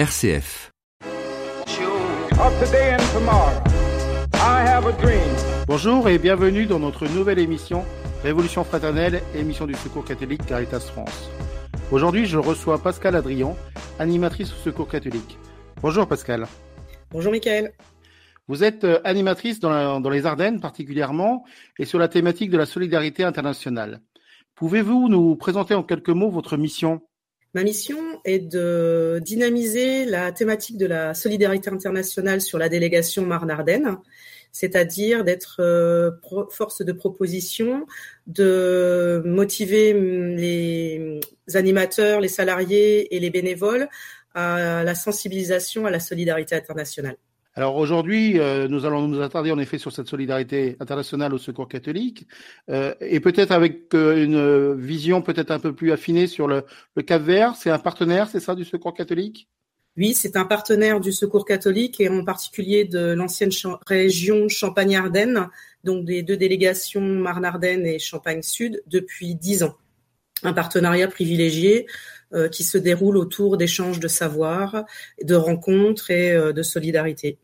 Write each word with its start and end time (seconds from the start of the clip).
RCF. 0.00 0.72
Bonjour 5.66 6.08
et 6.08 6.16
bienvenue 6.16 6.64
dans 6.64 6.78
notre 6.78 7.06
nouvelle 7.06 7.38
émission 7.38 7.84
Révolution 8.22 8.64
fraternelle, 8.64 9.20
émission 9.34 9.66
du 9.66 9.74
Secours 9.74 10.06
catholique 10.06 10.46
Caritas 10.46 10.80
France. 10.80 11.30
Aujourd'hui, 11.92 12.24
je 12.24 12.38
reçois 12.38 12.82
Pascal 12.82 13.14
Adrian, 13.14 13.58
animatrice 13.98 14.54
au 14.54 14.56
Secours 14.56 14.88
catholique. 14.88 15.36
Bonjour 15.82 16.08
Pascal. 16.08 16.46
Bonjour 17.10 17.32
Michael. 17.32 17.74
Vous 18.48 18.64
êtes 18.64 18.84
euh, 18.84 19.00
animatrice 19.04 19.60
dans, 19.60 20.00
dans, 20.00 20.08
les 20.08 20.24
Ardennes 20.24 20.60
particulièrement 20.60 21.44
et 21.78 21.84
sur 21.84 21.98
la 21.98 22.08
thématique 22.08 22.48
de 22.48 22.56
la 22.56 22.64
solidarité 22.64 23.22
internationale. 23.22 24.00
Pouvez-vous 24.54 25.10
nous 25.10 25.36
présenter 25.36 25.74
en 25.74 25.82
quelques 25.82 26.08
mots 26.08 26.30
votre 26.30 26.56
mission? 26.56 27.02
Ma 27.54 27.64
mission 27.64 27.98
est 28.24 28.38
de 28.38 29.20
dynamiser 29.24 30.04
la 30.04 30.30
thématique 30.30 30.76
de 30.78 30.86
la 30.86 31.14
solidarité 31.14 31.68
internationale 31.68 32.40
sur 32.40 32.58
la 32.58 32.68
délégation 32.68 33.26
Marne-Ardenne, 33.26 33.98
c'est-à-dire 34.52 35.24
d'être 35.24 35.56
euh, 35.60 36.12
force 36.50 36.82
de 36.82 36.92
proposition, 36.92 37.86
de 38.28 39.22
motiver 39.24 39.92
les 39.92 41.20
animateurs, 41.54 42.20
les 42.20 42.28
salariés 42.28 43.14
et 43.16 43.18
les 43.18 43.30
bénévoles 43.30 43.88
à 44.34 44.84
la 44.84 44.94
sensibilisation 44.94 45.86
à 45.86 45.90
la 45.90 45.98
solidarité 45.98 46.54
internationale. 46.54 47.16
Alors 47.60 47.76
aujourd'hui, 47.76 48.38
euh, 48.38 48.68
nous 48.68 48.86
allons 48.86 49.06
nous 49.06 49.20
attarder 49.20 49.52
en 49.52 49.58
effet 49.58 49.76
sur 49.76 49.92
cette 49.92 50.06
solidarité 50.06 50.78
internationale 50.80 51.34
au 51.34 51.36
Secours 51.36 51.68
catholique, 51.68 52.26
euh, 52.70 52.94
et 53.02 53.20
peut-être 53.20 53.50
avec 53.50 53.94
euh, 53.94 54.24
une 54.24 54.80
vision 54.80 55.20
peut-être 55.20 55.50
un 55.50 55.58
peu 55.58 55.74
plus 55.74 55.92
affinée 55.92 56.26
sur 56.26 56.48
le, 56.48 56.64
Cap 57.06 57.20
Vert. 57.20 57.56
C'est 57.56 57.68
un 57.68 57.78
partenaire, 57.78 58.30
c'est 58.30 58.40
ça, 58.40 58.54
du 58.54 58.64
Secours 58.64 58.94
catholique? 58.94 59.46
Oui, 59.98 60.14
c'est 60.14 60.38
un 60.38 60.46
partenaire 60.46 61.00
du 61.00 61.12
Secours 61.12 61.44
catholique 61.44 62.00
et 62.00 62.08
en 62.08 62.24
particulier 62.24 62.86
de 62.86 63.12
l'ancienne 63.12 63.50
région 63.86 64.48
Champagne-Ardenne, 64.48 65.50
donc 65.84 66.06
des 66.06 66.22
deux 66.22 66.38
délégations 66.38 67.02
Marne-Ardenne 67.02 67.84
et 67.84 67.98
Champagne-Sud 67.98 68.82
depuis 68.86 69.34
dix 69.34 69.64
ans. 69.64 69.76
Un 70.44 70.54
partenariat 70.54 71.08
privilégié 71.08 71.86
qui 72.52 72.62
se 72.62 72.78
déroule 72.78 73.18
autour 73.18 73.58
d'échanges 73.58 74.00
de 74.00 74.08
savoir, 74.08 74.84
de 75.22 75.34
rencontres 75.34 76.10
et 76.10 76.52
de 76.54 76.62
solidarité. 76.62 77.38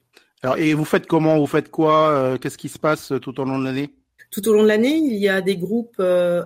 Alors, 0.47 0.59
et 0.59 0.75
vous 0.75 0.85
faites 0.85 1.09
comment 1.09 1.41
Vous 1.41 1.49
faites 1.49 1.73
quoi 1.73 2.11
euh, 2.11 2.39
Qu'est-ce 2.39 2.57
qui 2.57 2.69
se 2.69 2.79
passe 2.79 3.13
tout 3.21 3.41
au 3.41 3.45
long 3.45 3.59
de 3.59 3.65
l'année? 3.65 3.91
Tout 4.31 4.49
au 4.49 4.53
long 4.53 4.63
de 4.63 4.69
l'année, 4.69 4.97
il 4.97 5.17
y 5.17 5.29
a 5.29 5.41
des 5.41 5.57
groupes 5.57 6.01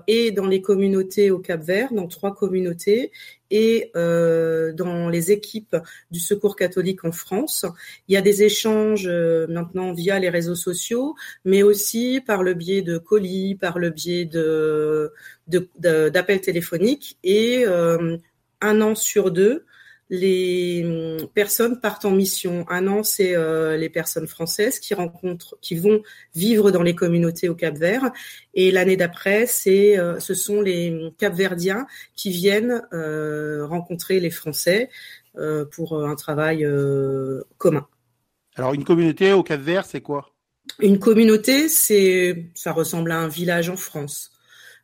et 0.06 0.30
dans 0.30 0.46
les 0.46 0.62
communautés 0.62 1.30
au 1.30 1.38
Cap 1.38 1.60
Vert, 1.60 1.92
dans 1.92 2.06
trois 2.08 2.34
communautés, 2.34 3.12
et 3.50 3.90
dans 3.94 5.08
les 5.10 5.32
équipes 5.32 5.76
du 6.10 6.20
Secours 6.20 6.56
catholique 6.56 7.04
en 7.04 7.12
France. 7.12 7.66
Il 8.08 8.14
y 8.14 8.16
a 8.16 8.22
des 8.22 8.42
échanges 8.42 9.08
maintenant 9.48 9.92
via 9.92 10.18
les 10.18 10.30
réseaux 10.30 10.54
sociaux, 10.54 11.14
mais 11.44 11.62
aussi 11.62 12.22
par 12.24 12.42
le 12.42 12.54
biais 12.54 12.82
de 12.82 12.96
colis, 12.96 13.54
par 13.54 13.78
le 13.78 13.90
biais 13.90 14.24
d'appels 15.46 16.40
téléphoniques 16.40 17.18
et 17.24 17.64
un 17.66 18.80
an 18.80 18.94
sur 18.94 19.30
deux, 19.30 19.64
les 20.10 20.82
hum, 20.84 21.28
personnes 21.28 21.80
partent 21.80 22.04
en 22.04 22.10
mission. 22.10 22.66
Un 22.68 22.88
an, 22.88 23.02
c'est 23.02 23.34
euh, 23.34 23.76
les 23.76 23.88
personnes 23.88 24.26
françaises 24.26 24.80
qui 24.80 24.92
rencontrent, 24.92 25.56
qui 25.62 25.76
vont 25.76 26.02
vivre 26.34 26.72
dans 26.72 26.82
les 26.82 26.96
communautés 26.96 27.48
au 27.48 27.54
Cap-Vert, 27.54 28.10
et 28.52 28.72
l'année 28.72 28.96
d'après, 28.96 29.46
c'est, 29.46 29.98
euh, 29.98 30.18
ce 30.18 30.34
sont 30.34 30.60
les 30.60 30.90
hum, 30.90 31.12
Cap-Verdiens 31.16 31.86
qui 32.14 32.30
viennent 32.30 32.82
euh, 32.92 33.64
rencontrer 33.66 34.20
les 34.20 34.30
Français 34.30 34.90
pour 35.70 36.04
un 36.04 36.16
travail 36.16 36.66
commun. 37.56 37.86
Alors, 38.56 38.74
une 38.74 38.82
communauté 38.82 39.32
au 39.32 39.44
Cap-Vert, 39.44 39.84
c'est 39.86 40.00
quoi? 40.00 40.34
Une 40.80 40.98
communauté, 40.98 41.68
c'est, 41.68 42.50
ça 42.54 42.72
ressemble 42.72 43.12
à 43.12 43.20
un 43.20 43.28
village 43.28 43.70
en 43.70 43.76
France. 43.76 44.32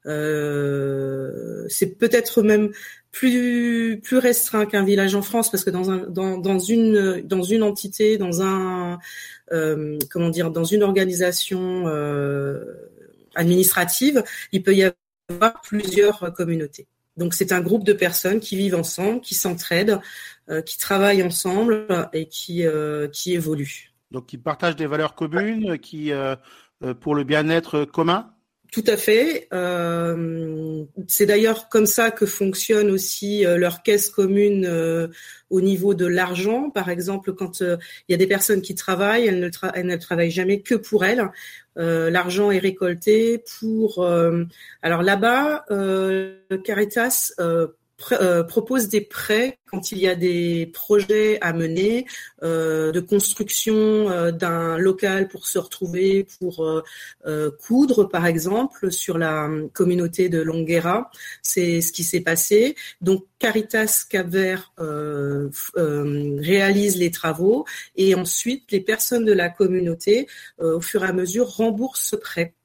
c'est 0.04 1.98
peut-être 1.98 2.42
même 2.42 2.70
plus 3.18 4.18
restreint 4.18 4.66
qu'un 4.66 4.84
village 4.84 5.14
en 5.14 5.22
France 5.22 5.50
parce 5.50 5.64
que 5.64 5.70
dans 5.70 5.90
un 5.90 5.98
dans, 6.08 6.36
dans 6.38 6.58
une 6.58 7.62
entité 7.62 8.18
dans 8.18 8.42
euh, 9.52 9.98
une 10.70 10.82
organisation 10.82 11.84
euh, 11.86 12.64
administrative 13.34 14.22
il 14.52 14.62
peut 14.62 14.74
y 14.74 14.84
avoir 15.30 15.60
plusieurs 15.62 16.32
communautés. 16.34 16.86
Donc 17.16 17.32
c'est 17.32 17.52
un 17.52 17.62
groupe 17.62 17.84
de 17.84 17.94
personnes 17.94 18.40
qui 18.40 18.56
vivent 18.56 18.74
ensemble 18.74 19.22
qui 19.22 19.34
s'entraident 19.34 19.98
euh, 20.50 20.60
qui 20.60 20.76
travaillent 20.76 21.22
ensemble 21.22 21.86
et 22.12 22.26
qui 22.26 22.64
qui 23.12 23.34
évoluent. 23.34 23.92
Donc 24.10 24.26
qui 24.26 24.36
partagent 24.36 24.76
des 24.76 24.86
valeurs 24.86 25.14
communes 25.14 25.78
qui 25.78 26.12
pour 27.00 27.14
le 27.14 27.24
bien-être 27.24 27.86
commun? 27.86 28.35
Tout 28.72 28.84
à 28.86 28.96
fait. 28.96 29.48
Euh, 29.52 30.84
c'est 31.08 31.26
d'ailleurs 31.26 31.68
comme 31.68 31.86
ça 31.86 32.10
que 32.10 32.26
fonctionne 32.26 32.90
aussi 32.90 33.46
euh, 33.46 33.56
leur 33.56 33.82
caisse 33.82 34.10
commune 34.10 34.66
euh, 34.66 35.08
au 35.50 35.60
niveau 35.60 35.94
de 35.94 36.06
l'argent. 36.06 36.70
Par 36.70 36.88
exemple, 36.88 37.32
quand 37.32 37.60
il 37.60 37.78
y 38.08 38.14
a 38.14 38.16
des 38.16 38.26
personnes 38.26 38.62
qui 38.62 38.74
travaillent, 38.74 39.26
elles 39.26 39.40
ne, 39.40 39.50
elles 39.74 39.86
ne 39.86 39.96
travaillent 39.96 40.30
jamais 40.30 40.60
que 40.60 40.74
pour 40.74 41.04
elles. 41.04 41.24
l'argent 41.76 42.50
est 42.50 42.58
récolté 42.58 43.42
pour. 43.58 44.04
alors 44.82 45.02
là-bas, 45.02 45.64
Caritas 46.64 47.32
euh, 48.12 48.42
propose 48.42 48.88
des 48.88 49.00
prêts 49.00 49.58
quand 49.66 49.90
il 49.90 49.98
y 49.98 50.06
a 50.06 50.14
des 50.14 50.70
projets 50.72 51.38
à 51.40 51.52
mener 51.52 52.06
euh, 52.42 52.92
de 52.92 53.00
construction 53.00 53.74
euh, 53.74 54.30
d'un 54.32 54.76
local 54.76 55.28
pour 55.28 55.46
se 55.46 55.58
retrouver, 55.58 56.26
pour 56.38 56.82
coudre 57.60 58.04
par 58.04 58.26
exemple 58.26 58.92
sur 58.92 59.18
la 59.18 59.48
communauté 59.72 60.28
de 60.28 60.40
Longuera. 60.40 61.10
C'est 61.42 61.80
ce 61.80 61.92
qui 61.92 62.04
s'est 62.04 62.20
passé. 62.20 62.76
Donc 63.00 63.24
Caritas 63.38 64.06
Cap-Vert 64.08 64.72
réalise 65.76 66.96
les 66.98 67.10
travaux 67.10 67.64
et 67.96 68.14
ensuite 68.14 68.70
les 68.70 68.80
personnes 68.80 69.24
de 69.24 69.32
la 69.32 69.48
communauté 69.48 70.26
au 70.58 70.80
fur 70.80 71.04
et 71.04 71.08
à 71.08 71.12
mesure 71.12 71.48
remboursent 71.48 72.10
ce 72.10 72.16
prêt. 72.16 72.55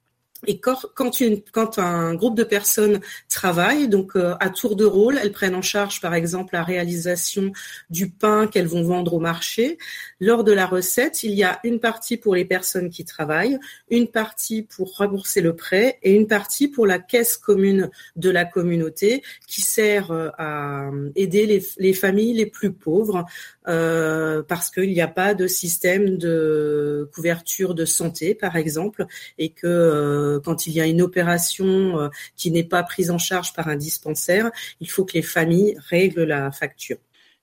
Et 0.46 0.58
quand, 0.58 0.86
quand, 0.94 1.78
un 1.78 2.14
groupe 2.14 2.36
de 2.36 2.42
personnes 2.42 3.00
travaille, 3.28 3.88
donc 3.88 4.16
euh, 4.16 4.34
à 4.40 4.50
tour 4.50 4.74
de 4.74 4.84
rôle, 4.84 5.18
elles 5.22 5.30
prennent 5.30 5.54
en 5.54 5.62
charge 5.62 6.00
par 6.00 6.14
exemple 6.14 6.54
la 6.54 6.64
réalisation 6.64 7.52
du 7.90 8.10
pain 8.10 8.48
qu'elles 8.48 8.66
vont 8.66 8.82
vendre 8.82 9.14
au 9.14 9.20
marché. 9.20 9.78
Lors 10.20 10.42
de 10.42 10.52
la 10.52 10.66
recette, 10.66 11.22
il 11.22 11.32
y 11.32 11.44
a 11.44 11.60
une 11.62 11.78
partie 11.78 12.16
pour 12.16 12.34
les 12.34 12.44
personnes 12.44 12.90
qui 12.90 13.04
travaillent, 13.04 13.58
une 13.88 14.08
partie 14.08 14.62
pour 14.62 14.96
rembourser 14.96 15.40
le 15.40 15.54
prêt 15.54 15.98
et 16.02 16.12
une 16.12 16.26
partie 16.26 16.66
pour 16.66 16.86
la 16.86 16.98
caisse 16.98 17.36
commune 17.36 17.90
de 18.16 18.30
la 18.30 18.44
communauté 18.44 19.22
qui 19.46 19.60
sert 19.60 20.10
euh, 20.10 20.30
à 20.38 20.90
aider 21.14 21.46
les, 21.46 21.62
les 21.78 21.92
familles 21.92 22.34
les 22.34 22.46
plus 22.46 22.72
pauvres 22.72 23.26
euh, 23.68 24.42
parce 24.42 24.70
qu'il 24.70 24.90
n'y 24.90 25.00
a 25.00 25.08
pas 25.08 25.34
de 25.34 25.46
système 25.46 26.18
de 26.18 27.08
couverture 27.14 27.74
de 27.74 27.84
santé, 27.84 28.34
par 28.34 28.56
exemple, 28.56 29.06
et 29.38 29.50
que 29.50 29.66
euh, 29.66 30.31
quand 30.40 30.66
il 30.66 30.72
y 30.72 30.80
a 30.80 30.86
une 30.86 31.02
opération 31.02 31.98
euh, 31.98 32.08
qui 32.36 32.50
n'est 32.50 32.64
pas 32.64 32.82
prise 32.82 33.10
en 33.10 33.18
charge 33.18 33.52
par 33.52 33.68
un 33.68 33.76
dispensaire, 33.76 34.50
il 34.80 34.90
faut 34.90 35.04
que 35.04 35.14
les 35.14 35.22
familles 35.22 35.76
règlent 35.88 36.24
la 36.24 36.50
facture. 36.50 36.98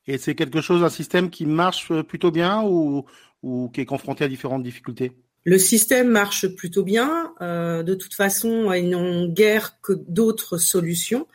Et 0.08 0.18
c'est 0.18 0.36
quelque 0.36 0.62
chose, 0.62 0.84
un 0.84 0.90
système 0.90 1.30
qui 1.30 1.46
marche 1.46 1.92
plutôt 2.04 2.32
bien 2.32 2.64
ou, 2.64 3.06
ou 3.44 3.70
qui 3.74 3.82
est 3.82 3.86
confronté 3.86 4.24
à 4.24 4.28
différentes 4.28 4.64
difficultés? 4.64 5.12
Le 5.46 5.58
système 5.58 6.10
marche 6.10 6.48
plutôt 6.48 6.84
bien. 6.84 7.32
de 7.40 7.94
toute 7.94 8.14
façon, 8.14 8.74
ils 8.74 8.90
n'ont 8.90 9.28
guère 9.28 9.80
que 9.82 9.94
d'autres 9.94 10.58
solutions. 10.58 11.28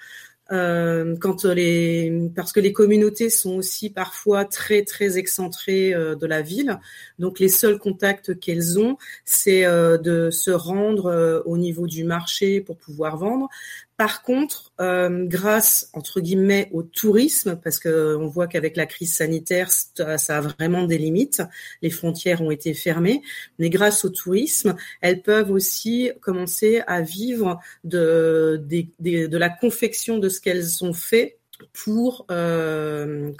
Euh, 0.52 1.16
quand 1.20 1.44
les 1.46 2.30
parce 2.36 2.52
que 2.52 2.60
les 2.60 2.74
communautés 2.74 3.30
sont 3.30 3.54
aussi 3.56 3.88
parfois 3.88 4.44
très 4.44 4.84
très 4.84 5.16
excentrées 5.16 5.94
euh, 5.94 6.16
de 6.16 6.26
la 6.26 6.42
ville, 6.42 6.78
donc 7.18 7.38
les 7.38 7.48
seuls 7.48 7.78
contacts 7.78 8.38
qu'elles 8.38 8.78
ont, 8.78 8.98
c'est 9.24 9.64
euh, 9.64 9.96
de 9.96 10.30
se 10.30 10.50
rendre 10.50 11.42
au 11.46 11.56
niveau 11.56 11.86
du 11.86 12.04
marché 12.04 12.60
pour 12.60 12.76
pouvoir 12.76 13.16
vendre. 13.16 13.48
Par 13.96 14.22
contre, 14.22 14.72
euh, 14.80 15.24
grâce 15.24 15.88
entre 15.92 16.20
guillemets 16.20 16.68
au 16.72 16.82
tourisme, 16.82 17.60
parce 17.62 17.78
que 17.78 18.16
on 18.16 18.26
voit 18.26 18.48
qu'avec 18.48 18.76
la 18.76 18.86
crise 18.86 19.14
sanitaire, 19.14 19.70
ça 19.70 20.38
a 20.38 20.40
vraiment 20.40 20.82
des 20.82 20.98
limites, 20.98 21.42
les 21.80 21.90
frontières 21.90 22.42
ont 22.42 22.50
été 22.50 22.74
fermées, 22.74 23.22
mais 23.60 23.70
grâce 23.70 24.04
au 24.04 24.08
tourisme, 24.08 24.74
elles 25.00 25.22
peuvent 25.22 25.52
aussi 25.52 26.10
commencer 26.20 26.82
à 26.88 27.02
vivre 27.02 27.60
de, 27.84 28.60
la 29.00 29.48
confection 29.48 30.18
de 30.18 30.28
ce 30.28 30.40
qu'elles 30.40 30.84
ont 30.84 30.94
fait 30.94 31.38
pour 31.72 32.26
euh, 32.32 33.30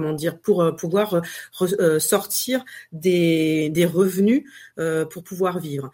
euh, 0.00 0.72
pouvoir 0.72 1.22
sortir 2.00 2.64
des 2.90 3.88
revenus 3.88 4.42
pour 5.10 5.22
pouvoir 5.22 5.60
vivre. 5.60 5.92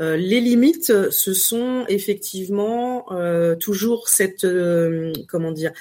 Euh, 0.00 0.16
les 0.16 0.40
limites, 0.40 1.10
ce 1.10 1.34
sont 1.34 1.84
effectivement 1.88 3.12
euh, 3.12 3.54
toujours 3.54 4.08
cette, 4.08 4.44
euh, 4.44 5.12
comment 5.28 5.52
dire, 5.52 5.72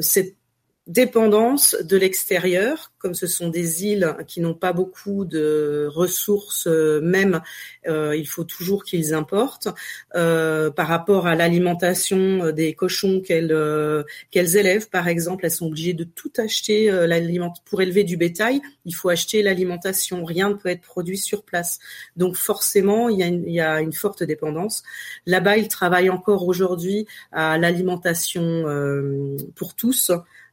cette 0.00 0.37
dépendance 0.88 1.76
de 1.82 1.98
l'extérieur, 1.98 2.92
comme 2.98 3.14
ce 3.14 3.26
sont 3.26 3.48
des 3.48 3.84
îles 3.84 4.16
qui 4.26 4.40
n'ont 4.40 4.54
pas 4.54 4.72
beaucoup 4.72 5.26
de 5.26 5.86
ressources 5.90 6.66
euh, 6.66 7.00
même, 7.02 7.42
euh, 7.86 8.16
il 8.16 8.26
faut 8.26 8.44
toujours 8.44 8.84
qu'ils 8.84 9.12
importent. 9.12 9.68
Euh, 10.14 10.70
par 10.70 10.88
rapport 10.88 11.26
à 11.26 11.34
l'alimentation 11.34 12.50
des 12.52 12.72
cochons 12.72 13.20
qu'elles 13.20 13.54
qu'elles 14.30 14.56
élèvent, 14.56 14.88
par 14.88 15.08
exemple, 15.08 15.44
elles 15.44 15.52
sont 15.52 15.66
obligées 15.66 15.92
de 15.92 16.04
tout 16.04 16.32
acheter 16.38 16.90
pour 17.66 17.82
élever 17.82 18.04
du 18.04 18.16
bétail. 18.16 18.62
Il 18.86 18.94
faut 18.94 19.10
acheter 19.10 19.42
l'alimentation, 19.42 20.24
rien 20.24 20.48
ne 20.48 20.54
peut 20.54 20.70
être 20.70 20.80
produit 20.80 21.18
sur 21.18 21.44
place. 21.44 21.78
Donc 22.16 22.36
forcément, 22.36 23.10
il 23.10 23.18
y 23.18 23.22
a 23.22 23.26
une, 23.26 23.44
il 23.46 23.54
y 23.54 23.60
a 23.60 23.82
une 23.82 23.92
forte 23.92 24.22
dépendance. 24.22 24.82
Là-bas, 25.26 25.58
ils 25.58 25.68
travaillent 25.68 26.10
encore 26.10 26.46
aujourd'hui 26.46 27.06
à 27.30 27.58
l'alimentation 27.58 28.64
pour 29.54 29.74
tous. 29.74 30.10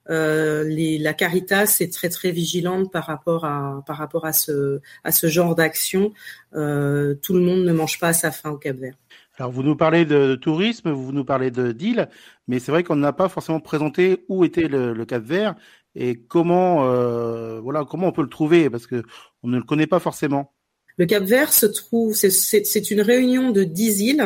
Euh, 0.09 0.63
les, 0.63 0.97
la 0.97 1.13
Caritas 1.13 1.77
est 1.79 1.91
très 1.91 2.09
très 2.09 2.31
vigilante 2.31 2.91
par 2.91 3.05
rapport 3.05 3.45
à 3.45 3.83
par 3.87 3.97
rapport 3.97 4.25
à 4.25 4.33
ce 4.33 4.79
à 5.03 5.11
ce 5.11 5.27
genre 5.27 5.55
d'action. 5.55 6.13
Euh, 6.53 7.15
tout 7.15 7.33
le 7.33 7.41
monde 7.41 7.65
ne 7.65 7.73
mange 7.73 7.99
pas 7.99 8.09
à 8.09 8.13
sa 8.13 8.31
faim 8.31 8.51
au 8.51 8.57
Cap-Vert. 8.57 8.95
Alors 9.37 9.51
vous 9.51 9.63
nous 9.63 9.75
parlez 9.75 10.05
de 10.05 10.35
tourisme, 10.35 10.91
vous 10.91 11.11
nous 11.11 11.25
parlez 11.25 11.51
de 11.51 11.71
deal, 11.71 12.07
mais 12.47 12.59
c'est 12.59 12.71
vrai 12.71 12.83
qu'on 12.83 12.95
n'a 12.95 13.13
pas 13.13 13.29
forcément 13.29 13.59
présenté 13.59 14.25
où 14.29 14.45
était 14.45 14.67
le, 14.67 14.93
le 14.93 15.05
Cap-Vert 15.05 15.55
et 15.95 16.19
comment 16.19 16.85
euh, 16.85 17.59
voilà 17.59 17.85
comment 17.89 18.07
on 18.07 18.11
peut 18.11 18.21
le 18.21 18.29
trouver 18.29 18.69
parce 18.69 18.87
que 18.87 19.03
on 19.43 19.47
ne 19.47 19.57
le 19.57 19.63
connaît 19.63 19.87
pas 19.87 19.99
forcément. 19.99 20.53
Le 20.97 21.05
Cap-Vert 21.05 21.51
se 21.51 21.65
trouve, 21.65 22.13
c'est 22.13 22.91
une 22.91 23.01
réunion 23.01 23.51
de 23.51 23.63
dix 23.63 24.01
îles 24.01 24.25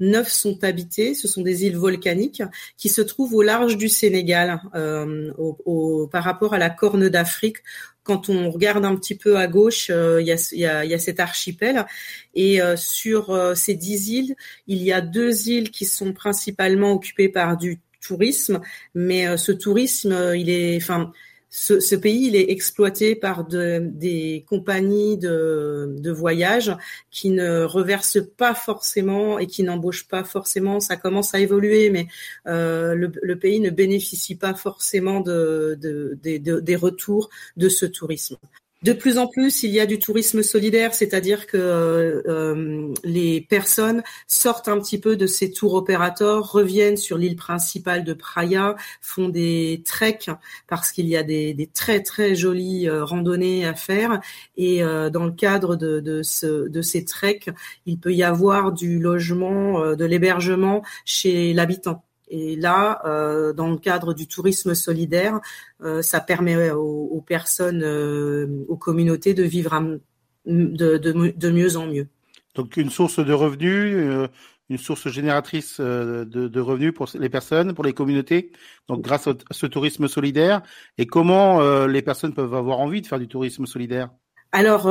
neuf 0.00 0.28
sont 0.28 0.62
habitées. 0.64 1.14
Ce 1.14 1.28
sont 1.28 1.42
des 1.42 1.64
îles 1.64 1.76
volcaniques 1.76 2.42
qui 2.76 2.88
se 2.88 3.00
trouvent 3.00 3.34
au 3.34 3.42
large 3.42 3.76
du 3.76 3.88
Sénégal, 3.88 4.60
euh, 4.74 5.32
au, 5.38 6.08
par 6.10 6.24
rapport 6.24 6.54
à 6.54 6.58
la 6.58 6.70
Corne 6.70 7.08
d'Afrique. 7.08 7.58
Quand 8.02 8.28
on 8.28 8.50
regarde 8.50 8.84
un 8.84 8.94
petit 8.94 9.16
peu 9.16 9.36
à 9.36 9.48
gauche, 9.48 9.88
euh, 9.90 10.20
il 10.20 10.26
y, 10.26 10.66
a, 10.66 10.98
cet 10.98 11.20
archipel. 11.20 11.86
Et 12.34 12.62
euh, 12.62 12.76
sur 12.76 13.36
ces 13.56 13.74
dix 13.74 14.10
îles, 14.10 14.36
il 14.66 14.82
y 14.82 14.92
a 14.92 15.00
deux 15.00 15.48
îles 15.48 15.70
qui 15.70 15.84
sont 15.84 16.12
principalement 16.12 16.92
occupées 16.92 17.28
par 17.28 17.56
du 17.56 17.80
tourisme, 18.00 18.60
mais 18.94 19.36
ce 19.36 19.50
tourisme, 19.50 20.32
il 20.36 20.48
est, 20.48 20.76
enfin, 20.76 21.10
ce, 21.56 21.94
pays, 21.94 22.26
il 22.26 22.36
est 22.36 22.50
exploité 22.50 23.16
par 23.16 23.46
de, 23.46 23.80
des 23.82 24.44
compagnies 24.46 25.16
de, 25.16 26.10
voyage 26.10 26.76
qui 27.10 27.30
ne 27.30 27.62
reversent 27.62 28.22
pas 28.36 28.54
forcément 28.54 29.38
et 29.38 29.46
qui 29.46 29.62
n'embauchent 29.62 30.06
pas 30.06 30.22
forcément. 30.22 30.80
Ça 30.80 30.96
commence 30.96 31.34
à 31.34 31.40
évoluer, 31.40 31.88
mais 31.88 32.08
euh, 32.46 32.94
le, 32.94 33.38
pays 33.38 33.60
ne 33.60 33.70
bénéficie 33.70 34.34
pas 34.34 34.54
forcément 34.54 35.20
de, 35.20 35.78
de, 35.80 36.18
des 36.60 36.76
retours 36.76 37.30
de 37.56 37.70
ce 37.70 37.86
tourisme. 37.86 38.36
De 38.82 38.92
plus 38.92 39.16
en 39.18 39.26
plus, 39.26 39.62
il 39.62 39.70
y 39.70 39.80
a 39.80 39.86
du 39.86 39.98
tourisme 39.98 40.42
solidaire, 40.42 40.94
c'est-à-dire 40.94 41.46
que 41.46 41.56
euh, 41.56 42.92
les 43.04 43.40
personnes 43.40 44.02
sortent 44.28 44.68
un 44.68 44.78
petit 44.78 44.98
peu 45.00 45.16
de 45.16 45.26
ces 45.26 45.50
tours 45.50 45.74
opérateurs, 45.74 46.52
reviennent 46.52 46.98
sur 46.98 47.16
l'île 47.16 47.36
principale 47.36 48.04
de 48.04 48.12
Praia, 48.12 48.76
font 49.00 49.30
des 49.30 49.82
treks 49.86 50.30
parce 50.68 50.92
qu'il 50.92 51.08
y 51.08 51.16
a 51.16 51.22
des, 51.22 51.70
très 51.74 52.02
très 52.02 52.34
jolies 52.34 52.86
euh, 52.88 53.02
randonnées 53.02 53.66
à 53.66 53.74
faire. 53.74 54.20
Et 54.58 54.82
euh, 54.82 55.08
dans 55.10 55.24
le 55.24 55.32
cadre 55.32 55.76
de, 55.76 56.00
de, 56.00 56.22
ce, 56.22 56.68
de, 56.68 56.82
ces 56.82 57.04
treks, 57.04 57.50
il 57.86 57.98
peut 57.98 58.14
y 58.14 58.22
avoir 58.22 58.72
du 58.72 58.98
logement, 58.98 59.80
euh, 59.82 59.96
de 59.96 60.04
l'hébergement 60.04 60.82
chez 61.04 61.54
l'habitant. 61.54 62.05
Et 62.28 62.56
là, 62.56 63.00
euh, 63.04 63.52
dans 63.52 63.70
le 63.70 63.76
cadre 63.76 64.12
du 64.12 64.26
tourisme 64.26 64.74
solidaire, 64.74 65.40
euh, 65.82 66.02
ça 66.02 66.20
permet 66.20 66.70
aux, 66.70 67.22
personnes, 67.26 67.82
euh, 67.82 68.64
aux 68.68 68.76
communautés 68.76 69.34
de 69.34 69.44
vivre 69.44 69.98
de, 70.46 70.96
de, 70.96 71.50
mieux 71.50 71.76
en 71.76 71.86
mieux. 71.86 72.08
Donc 72.54 72.76
une 72.76 72.90
source 72.90 73.24
de 73.24 73.32
revenus, 73.32 74.28
une 74.70 74.78
source 74.78 75.08
génératrice 75.08 75.80
de, 75.80 76.24
de, 76.24 76.60
revenus 76.60 76.94
pour 76.94 77.08
les 77.14 77.28
personnes, 77.28 77.74
pour 77.74 77.84
les 77.84 77.92
communautés, 77.92 78.50
donc 78.88 79.02
grâce 79.02 79.28
à 79.28 79.34
ce 79.50 79.66
tourisme 79.66 80.08
solidaire. 80.08 80.62
Et 80.98 81.06
comment 81.06 81.86
les 81.86 82.02
personnes 82.02 82.32
peuvent 82.32 82.54
avoir 82.54 82.80
envie 82.80 83.02
de 83.02 83.06
faire 83.06 83.18
du 83.18 83.28
tourisme 83.28 83.66
solidaire? 83.66 84.10
Alors, 84.52 84.84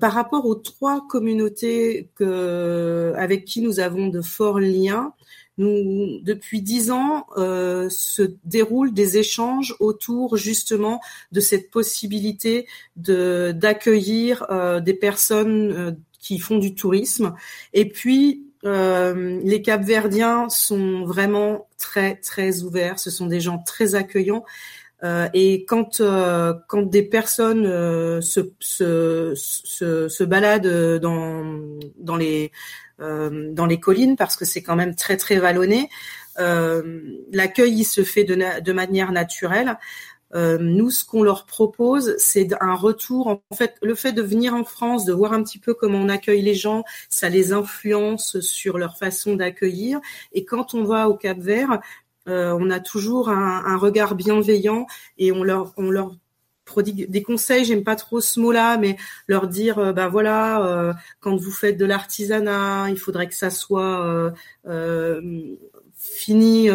par 0.00 0.12
rapport 0.12 0.46
aux 0.46 0.56
trois 0.56 1.06
communautés 1.06 2.10
que, 2.16 3.12
avec 3.16 3.44
qui 3.44 3.60
nous 3.60 3.78
avons 3.78 4.08
de 4.08 4.22
forts 4.22 4.58
liens, 4.58 5.12
nous, 5.56 6.20
depuis 6.22 6.62
dix 6.62 6.90
ans, 6.90 7.26
euh, 7.36 7.88
se 7.88 8.34
déroulent 8.44 8.92
des 8.92 9.18
échanges 9.18 9.74
autour 9.78 10.36
justement 10.36 11.00
de 11.32 11.40
cette 11.40 11.70
possibilité 11.70 12.66
de 12.96 13.52
d'accueillir 13.52 14.46
euh, 14.50 14.80
des 14.80 14.94
personnes 14.94 15.72
euh, 15.72 15.92
qui 16.18 16.38
font 16.38 16.58
du 16.58 16.74
tourisme. 16.74 17.34
Et 17.72 17.88
puis, 17.88 18.44
euh, 18.64 19.40
les 19.44 19.62
Capverdiens 19.62 20.48
sont 20.48 21.04
vraiment 21.04 21.68
très 21.76 22.16
très 22.16 22.62
ouverts. 22.62 22.98
Ce 22.98 23.10
sont 23.10 23.26
des 23.26 23.40
gens 23.40 23.58
très 23.58 23.94
accueillants. 23.94 24.44
Euh, 25.02 25.28
et 25.34 25.66
quand 25.66 26.00
quand 26.68 26.82
des 26.82 27.02
personnes 27.02 27.64
se, 28.22 28.50
se, 28.58 29.32
se, 29.34 30.08
se 30.08 30.24
baladent 30.24 30.98
dans 31.00 31.60
dans 31.98 32.16
les 32.16 32.46
euh, 32.46 32.48
dans 32.98 33.66
les 33.66 33.80
collines 33.80 34.16
parce 34.16 34.36
que 34.36 34.44
c'est 34.44 34.62
quand 34.62 34.76
même 34.76 34.94
très 34.94 35.16
très 35.16 35.36
vallonné. 35.36 35.88
Euh, 36.38 37.00
l'accueil 37.32 37.80
il 37.80 37.84
se 37.84 38.02
fait 38.02 38.24
de, 38.24 38.60
de 38.60 38.72
manière 38.72 39.12
naturelle. 39.12 39.78
Euh, 40.34 40.58
nous, 40.58 40.90
ce 40.90 41.04
qu'on 41.04 41.22
leur 41.22 41.46
propose, 41.46 42.16
c'est 42.18 42.48
un 42.60 42.74
retour. 42.74 43.28
En 43.28 43.54
fait, 43.54 43.76
le 43.82 43.94
fait 43.94 44.12
de 44.12 44.22
venir 44.22 44.54
en 44.54 44.64
France, 44.64 45.04
de 45.04 45.12
voir 45.12 45.32
un 45.32 45.44
petit 45.44 45.60
peu 45.60 45.74
comment 45.74 45.98
on 45.98 46.08
accueille 46.08 46.42
les 46.42 46.54
gens, 46.54 46.82
ça 47.08 47.28
les 47.28 47.52
influence 47.52 48.40
sur 48.40 48.76
leur 48.78 48.98
façon 48.98 49.36
d'accueillir. 49.36 50.00
Et 50.32 50.44
quand 50.44 50.74
on 50.74 50.82
va 50.82 51.08
au 51.08 51.14
Cap 51.14 51.38
Vert, 51.38 51.80
euh, 52.28 52.56
on 52.58 52.70
a 52.70 52.80
toujours 52.80 53.28
un, 53.28 53.64
un, 53.64 53.76
regard 53.76 54.16
bienveillant 54.16 54.86
et 55.18 55.30
on 55.30 55.44
leur, 55.44 55.72
on 55.76 55.90
leur 55.90 56.16
prodigue 56.64 57.10
des 57.10 57.22
conseils, 57.22 57.64
j'aime 57.64 57.84
pas 57.84 57.96
trop 57.96 58.20
ce 58.20 58.40
mot-là, 58.40 58.76
mais 58.78 58.96
leur 59.28 59.48
dire, 59.48 59.78
euh, 59.78 59.92
bah 59.92 60.08
voilà, 60.08 60.64
euh, 60.66 60.92
quand 61.20 61.36
vous 61.36 61.50
faites 61.50 61.76
de 61.76 61.84
l'artisanat, 61.84 62.90
il 62.90 62.98
faudrait 62.98 63.28
que 63.28 63.34
ça 63.34 63.50
soit 63.50 64.04
euh, 64.06 64.30
euh 64.66 65.20
fini, 65.96 66.68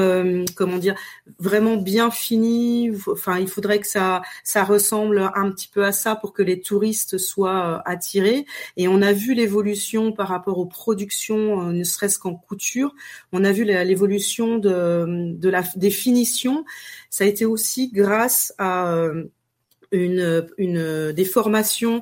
comment 0.56 0.80
dire, 0.80 0.95
vraiment 1.38 1.77
bien 1.77 2.09
fini. 2.09 2.91
Enfin, 3.12 3.38
il 3.38 3.47
faudrait 3.47 3.80
que 3.80 3.86
ça, 3.86 4.24
ça 4.44 4.63
ressemble 4.63 5.31
un 5.36 5.51
petit 5.51 5.68
peu 5.68 5.86
à 5.86 5.91
ça 5.91 6.15
pour 6.15 6.34
que 6.34 6.41
les 6.41 6.62
touristes 6.62 7.19
soient 7.19 7.84
attirés. 7.86 8.48
Et 8.75 8.88
on 8.88 9.03
a 9.03 9.13
vu 9.13 9.36
l'évolution 9.36 10.13
par 10.13 10.29
rapport 10.29 10.58
aux 10.58 10.65
productions, 10.65 11.65
ne 11.65 11.84
serait-ce 11.84 12.17
qu'en 12.17 12.34
couture. 12.34 12.96
On 13.31 13.43
a 13.43 13.51
vu 13.51 13.65
l'évolution 13.65 14.58
de, 14.58 15.36
de 15.36 15.50
la 15.50 15.62
des 15.75 15.91
finitions. 15.91 16.65
Ça 17.12 17.24
a 17.24 17.27
été 17.27 17.46
aussi 17.46 17.91
grâce 17.91 18.51
à 18.58 19.12
une, 19.91 20.48
une, 20.58 21.12
des 21.12 21.25
formations 21.25 22.01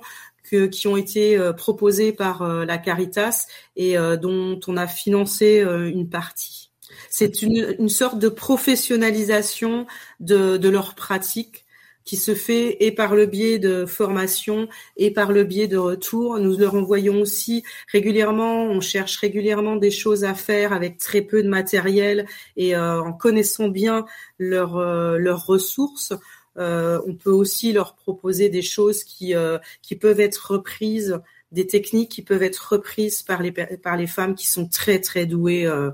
que, 0.49 0.65
qui 0.65 0.87
ont 0.87 0.97
été 0.97 1.37
euh, 1.37 1.53
proposées 1.53 2.11
par 2.11 2.41
euh, 2.41 2.65
la 2.65 2.77
Caritas 2.77 3.47
et 3.75 3.97
euh, 3.97 4.17
dont 4.17 4.59
on 4.67 4.77
a 4.77 4.87
financé 4.87 5.59
une 5.59 6.09
partie. 6.09 6.71
C'est 7.09 7.41
une, 7.41 7.75
une 7.79 7.89
sorte 7.89 8.19
de 8.19 8.29
professionnalisation 8.29 9.87
de, 10.19 10.57
de 10.57 10.69
leur 10.69 10.95
pratique 10.95 11.65
qui 12.05 12.15
se 12.15 12.33
fait 12.33 12.85
et 12.85 12.93
par 12.93 13.15
le 13.15 13.25
biais 13.25 13.59
de 13.59 13.85
formation 13.85 14.69
et 14.95 15.11
par 15.11 15.33
le 15.33 15.43
biais 15.43 15.67
de 15.67 15.75
retour. 15.77 16.39
Nous 16.39 16.57
leur 16.57 16.75
envoyons 16.75 17.19
aussi 17.19 17.63
régulièrement, 17.91 18.63
on 18.63 18.79
cherche 18.79 19.17
régulièrement 19.17 19.75
des 19.75 19.91
choses 19.91 20.23
à 20.23 20.33
faire 20.33 20.71
avec 20.71 20.97
très 20.97 21.21
peu 21.21 21.43
de 21.43 21.49
matériel 21.49 22.25
et 22.55 22.77
en 22.77 23.11
connaissant 23.11 23.67
bien 23.67 24.05
leurs 24.39 24.77
leurs 25.17 25.45
ressources. 25.45 26.13
Euh, 26.57 26.99
on 27.05 27.13
peut 27.13 27.31
aussi 27.31 27.71
leur 27.71 27.95
proposer 27.95 28.49
des 28.49 28.61
choses 28.61 29.03
qui, 29.03 29.35
euh, 29.35 29.57
qui 29.81 29.95
peuvent 29.95 30.19
être 30.19 30.53
reprises, 30.53 31.19
des 31.51 31.67
techniques 31.67 32.09
qui 32.09 32.23
peuvent 32.23 32.43
être 32.43 32.73
reprises 32.73 33.21
par 33.21 33.41
les, 33.41 33.51
par 33.51 33.95
les 33.95 34.07
femmes 34.07 34.35
qui 34.35 34.47
sont 34.47 34.67
très 34.67 34.99
très 34.99 35.25
douées 35.25 35.65
euh, 35.65 35.91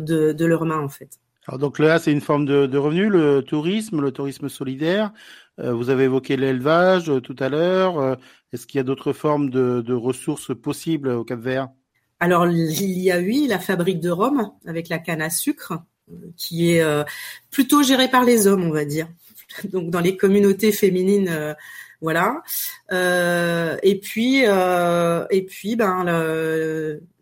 de, 0.00 0.32
de 0.32 0.44
leurs 0.44 0.64
mains 0.64 0.80
en 0.80 0.88
fait. 0.88 1.18
Alors 1.46 1.58
donc 1.58 1.78
là, 1.78 1.98
c'est 1.98 2.12
une 2.12 2.20
forme 2.20 2.44
de, 2.44 2.66
de, 2.66 2.78
revenu, 2.78 3.08
le 3.08 3.42
tourisme, 3.42 4.00
le 4.02 4.12
tourisme 4.12 4.48
solidaire. 4.50 5.12
vous 5.56 5.88
avez 5.88 6.04
évoqué 6.04 6.36
l'élevage 6.36 7.10
tout 7.22 7.36
à 7.38 7.48
l'heure. 7.48 8.18
Est-ce 8.52 8.66
qu'il 8.66 8.76
y 8.76 8.80
a 8.80 8.84
d'autres 8.84 9.14
formes 9.14 9.48
de, 9.48 9.80
de, 9.80 9.94
ressources 9.94 10.54
possibles 10.54 11.08
au 11.08 11.24
Cap-Vert? 11.24 11.68
Alors 12.20 12.46
il 12.48 12.98
y 12.98 13.10
a 13.10 13.18
oui 13.18 13.46
la 13.48 13.58
fabrique 13.58 14.00
de 14.00 14.10
Rome 14.10 14.50
avec 14.66 14.90
la 14.90 14.98
canne 14.98 15.22
à 15.22 15.30
sucre, 15.30 15.72
qui 16.36 16.72
est 16.72 16.84
plutôt 17.50 17.82
gérée 17.82 18.08
par 18.08 18.24
les 18.24 18.46
hommes, 18.46 18.64
on 18.64 18.72
va 18.72 18.84
dire. 18.84 19.08
donc 19.64 19.90
dans 19.90 20.00
les 20.00 20.16
communautés 20.16 20.72
féminines 20.72 21.28
euh, 21.28 21.54
voilà 22.00 22.42
euh, 22.92 23.76
et 23.82 23.98
puis 23.98 24.42
euh, 24.46 25.26
et 25.30 25.42
puis 25.42 25.76
ben 25.76 26.04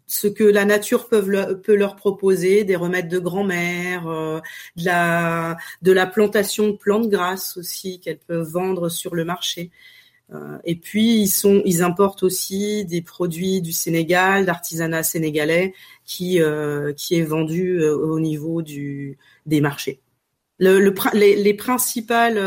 ce 0.07 0.29
que 0.29 0.45
la 0.45 0.65
nature 0.65 1.09
peut, 1.09 1.61
peut 1.63 1.75
leur 1.75 1.97
proposer, 1.97 2.65
des 2.65 2.77
remèdes 2.77 3.09
de 3.09 3.19
grand-mère, 3.19 4.07
euh, 4.09 4.41
de 4.77 4.85
la 4.85 5.57
de 5.83 5.93
la 5.93 6.07
plantation 6.07 6.69
de 6.69 6.77
plantes 6.77 7.09
grasses 7.09 7.57
aussi 7.57 8.01
qu'elles 8.01 8.19
peuvent 8.19 8.49
vendre 8.49 8.89
sur 8.89 9.15
le 9.15 9.25
marché. 9.25 9.71
Euh, 10.33 10.59
et 10.65 10.77
puis 10.77 11.21
ils 11.23 11.29
sont, 11.29 11.63
ils 11.65 11.83
importent 11.83 12.25
aussi 12.25 12.85
des 12.85 13.03
produits 13.03 13.63
du 13.63 13.73
Sénégal, 13.73 14.47
d'artisanat 14.47 15.03
sénégalais, 15.03 15.75
qui 16.05 16.41
euh, 16.41 16.93
qui 16.95 17.17
est 17.17 17.23
vendu 17.23 17.83
au 17.85 18.21
niveau 18.21 18.63
du 18.63 19.19
des 19.47 19.61
marchés. 19.61 20.01
Le, 20.59 20.81
le 20.81 20.95
les, 21.13 21.37
les, 21.37 21.55
principales 21.55 22.39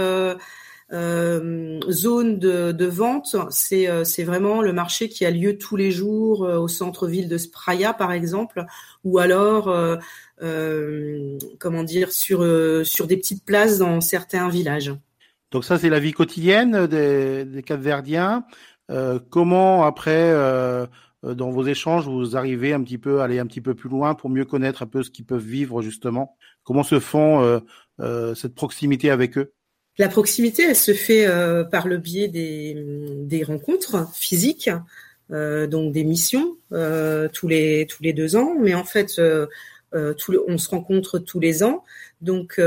euh, 0.91 1.79
zone 1.89 2.39
de, 2.39 2.71
de 2.71 2.85
vente, 2.85 3.35
c'est 3.51 3.87
euh, 3.87 4.03
c'est 4.03 4.23
vraiment 4.23 4.61
le 4.61 4.73
marché 4.73 5.09
qui 5.09 5.25
a 5.25 5.31
lieu 5.31 5.57
tous 5.57 5.75
les 5.75 5.91
jours 5.91 6.45
euh, 6.45 6.57
au 6.57 6.67
centre-ville 6.67 7.29
de 7.29 7.37
Spraia, 7.37 7.93
par 7.93 8.11
exemple, 8.11 8.65
ou 9.03 9.19
alors 9.19 9.69
euh, 9.69 11.37
comment 11.59 11.83
dire 11.83 12.11
sur 12.11 12.45
sur 12.85 13.07
des 13.07 13.17
petites 13.17 13.45
places 13.45 13.77
dans 13.77 14.01
certains 14.01 14.49
villages. 14.49 14.93
Donc 15.51 15.65
ça, 15.65 15.77
c'est 15.77 15.89
la 15.89 15.99
vie 15.99 16.13
quotidienne 16.13 16.87
des, 16.87 17.45
des 17.45 17.63
Capverdiens. 17.63 18.45
comment 19.29 19.85
après 19.85 20.31
dans 21.23 21.49
vos 21.49 21.65
échanges, 21.65 22.07
vous 22.07 22.37
arrivez 22.37 22.71
un 22.71 22.81
petit 22.81 22.97
peu 22.97 23.19
à 23.19 23.25
aller 23.25 23.39
un 23.39 23.45
petit 23.45 23.59
peu 23.61 23.73
plus 23.73 23.89
loin 23.89 24.15
pour 24.15 24.29
mieux 24.29 24.45
connaître 24.45 24.83
un 24.83 24.87
peu 24.87 25.03
ce 25.03 25.09
qu'ils 25.09 25.25
peuvent 25.25 25.43
vivre 25.43 25.81
justement? 25.81 26.37
Comment 26.63 26.83
se 26.83 26.99
font 26.99 27.61
cette 28.35 28.55
proximité 28.55 29.09
avec 29.09 29.37
eux? 29.37 29.53
La 29.99 30.07
proximité, 30.07 30.63
elle 30.63 30.77
se 30.77 30.93
fait 30.93 31.27
euh, 31.27 31.65
par 31.65 31.89
le 31.89 31.97
biais 31.97 32.29
des, 32.29 33.43
rencontres 33.43 34.07
physiques, 34.15 34.69
euh, 35.29 35.67
donc 35.67 35.91
des 35.91 36.05
missions 36.05 36.55
euh, 36.71 37.27
tous 37.27 37.49
les 37.49 37.85
tous 37.85 38.01
les 38.01 38.13
deux 38.13 38.37
ans. 38.37 38.55
Mais 38.57 38.73
en 38.73 38.85
fait, 38.85 39.21
on 39.91 40.57
se 40.57 40.69
rencontre 40.69 41.19
tous 41.19 41.41
les 41.41 41.63
ans. 41.63 41.83
Donc 42.21 42.61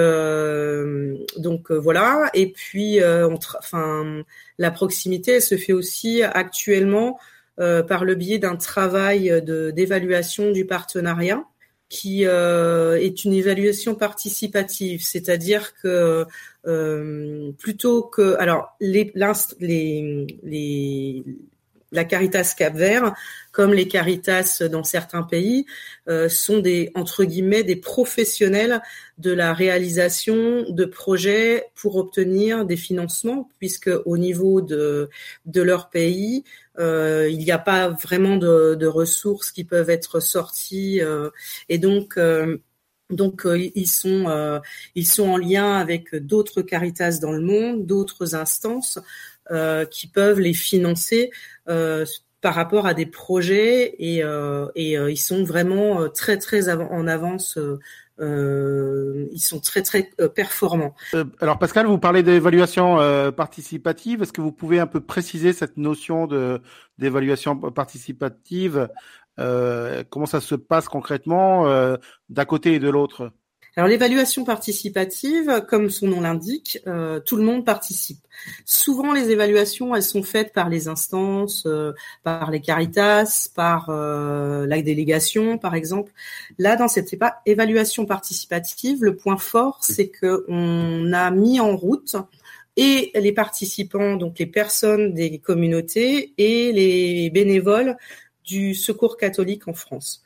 voilà. 1.70 2.30
Et 2.34 2.52
puis, 2.52 3.00
enfin, 3.02 4.22
la 4.58 4.70
proximité, 4.70 5.32
elle 5.32 5.42
se 5.42 5.56
fait 5.56 5.72
aussi 5.72 6.22
actuellement 6.22 7.18
par 7.56 8.04
le 8.04 8.14
biais 8.14 8.38
d'un 8.38 8.56
travail 8.56 9.42
d'évaluation 9.42 10.50
du 10.50 10.66
partenariat 10.66 11.42
qui 11.92 12.24
euh, 12.24 12.98
est 12.98 13.26
une 13.26 13.34
évaluation 13.34 13.94
participative, 13.94 15.02
c'est-à-dire 15.04 15.74
que 15.74 16.24
euh, 16.66 17.52
plutôt 17.58 18.02
que 18.02 18.34
alors 18.38 18.74
les, 18.80 19.12
les, 19.60 20.26
les 20.42 21.22
la 21.92 22.04
Caritas 22.04 22.54
Cap 22.56 22.74
Vert, 22.74 23.14
comme 23.52 23.72
les 23.72 23.86
Caritas 23.86 24.62
dans 24.70 24.82
certains 24.82 25.22
pays, 25.22 25.66
euh, 26.08 26.28
sont 26.28 26.58
des 26.58 26.90
entre 26.94 27.24
guillemets 27.24 27.62
des 27.62 27.76
professionnels 27.76 28.80
de 29.18 29.30
la 29.30 29.52
réalisation 29.52 30.64
de 30.68 30.84
projets 30.84 31.66
pour 31.74 31.96
obtenir 31.96 32.64
des 32.64 32.76
financements, 32.76 33.48
puisque 33.58 33.90
au 34.06 34.16
niveau 34.16 34.60
de 34.62 35.08
leur 35.54 35.90
pays, 35.90 36.44
euh, 36.78 37.28
il 37.30 37.38
n'y 37.38 37.52
a 37.52 37.58
pas 37.58 37.90
vraiment 37.90 38.36
de, 38.36 38.86
ressources 38.86 39.52
qui 39.52 39.64
peuvent 39.64 39.90
être 39.90 40.20
sorties 40.20 41.00
euh, 41.02 41.30
et 41.68 41.78
donc 41.78 42.18
ils 43.74 43.86
sont 43.86 44.24
en 44.26 45.36
lien 45.36 45.74
avec 45.74 46.14
d'autres 46.16 46.62
caritas 46.62 47.18
dans 47.20 47.32
le 47.32 47.40
monde, 47.40 47.86
d'autres 47.86 48.34
instances 48.34 48.98
qui 49.90 50.06
peuvent 50.06 50.40
les 50.40 50.54
financer 50.54 51.30
par 51.66 52.54
rapport 52.54 52.86
à 52.86 52.94
des 52.94 53.06
projets 53.06 53.94
et, 53.98 54.22
et 54.74 54.92
ils 54.92 55.16
sont 55.16 55.44
vraiment 55.44 56.08
très 56.08 56.38
très 56.38 56.68
en 56.68 57.06
avance 57.06 57.58
euh, 58.20 59.26
ils 59.32 59.40
sont 59.40 59.58
très 59.58 59.82
très 59.82 60.10
euh, 60.20 60.28
performants. 60.28 60.94
Euh, 61.14 61.24
alors 61.40 61.58
Pascal, 61.58 61.86
vous 61.86 61.98
parlez 61.98 62.22
d'évaluation 62.22 62.98
participative. 63.32 64.22
Est-ce 64.22 64.32
que 64.32 64.40
vous 64.40 64.52
pouvez 64.52 64.78
un 64.78 64.86
peu 64.86 65.00
préciser 65.00 65.52
cette 65.52 65.76
notion 65.76 66.26
de 66.26 66.60
d'évaluation 66.98 67.56
participative? 67.56 68.88
Comment 69.36 70.26
ça 70.26 70.40
se 70.40 70.54
passe 70.54 70.88
concrètement 70.88 71.66
d'un 72.28 72.44
côté 72.44 72.74
et 72.74 72.78
de 72.78 72.90
l'autre? 72.90 73.32
Alors 73.74 73.88
l'évaluation 73.88 74.44
participative, 74.44 75.64
comme 75.66 75.88
son 75.88 76.06
nom 76.06 76.20
l'indique, 76.20 76.78
euh, 76.86 77.20
tout 77.20 77.36
le 77.36 77.42
monde 77.42 77.64
participe. 77.64 78.18
Souvent 78.66 79.14
les 79.14 79.30
évaluations, 79.30 79.94
elles 79.94 80.02
sont 80.02 80.22
faites 80.22 80.52
par 80.52 80.68
les 80.68 80.88
instances, 80.88 81.64
euh, 81.66 81.92
par 82.22 82.50
les 82.50 82.60
caritas, 82.60 83.48
par 83.54 83.88
euh, 83.88 84.66
la 84.66 84.82
délégation, 84.82 85.56
par 85.56 85.74
exemple. 85.74 86.12
Là, 86.58 86.76
dans 86.76 86.88
cette 86.88 87.16
évaluation 87.46 88.04
participative, 88.04 89.02
le 89.02 89.16
point 89.16 89.38
fort, 89.38 89.78
c'est 89.80 90.08
que 90.08 90.44
on 90.48 91.12
a 91.14 91.30
mis 91.30 91.58
en 91.58 91.74
route 91.74 92.16
et 92.76 93.10
les 93.14 93.32
participants, 93.32 94.16
donc 94.16 94.38
les 94.38 94.46
personnes 94.46 95.14
des 95.14 95.38
communautés 95.38 96.34
et 96.36 96.72
les 96.72 97.30
bénévoles 97.30 97.96
du 98.44 98.74
Secours 98.74 99.16
catholique 99.16 99.68
en 99.68 99.74
France. 99.74 100.22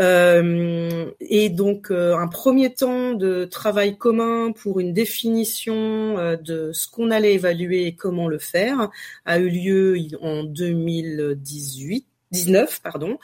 Euh, 0.00 1.10
et 1.20 1.50
donc 1.50 1.90
euh, 1.90 2.16
un 2.16 2.28
premier 2.28 2.72
temps 2.72 3.12
de 3.12 3.44
travail 3.44 3.98
commun 3.98 4.52
pour 4.52 4.80
une 4.80 4.94
définition 4.94 5.74
euh, 6.18 6.36
de 6.36 6.72
ce 6.72 6.88
qu'on 6.88 7.10
allait 7.10 7.34
évaluer 7.34 7.86
et 7.86 7.94
comment 7.94 8.26
le 8.26 8.38
faire 8.38 8.90
a 9.26 9.38
eu 9.38 9.50
lieu 9.50 9.98
en 10.20 10.44
2018. 10.44 12.06
19, 12.32 12.80
pardon. 12.82 13.18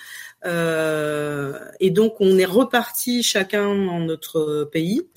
Euh, 0.44 1.58
et 1.80 1.90
donc 1.90 2.16
on 2.20 2.38
est 2.38 2.44
reparti 2.44 3.22
chacun 3.22 3.74
dans 3.74 4.00
notre 4.00 4.68
pays 4.70 5.08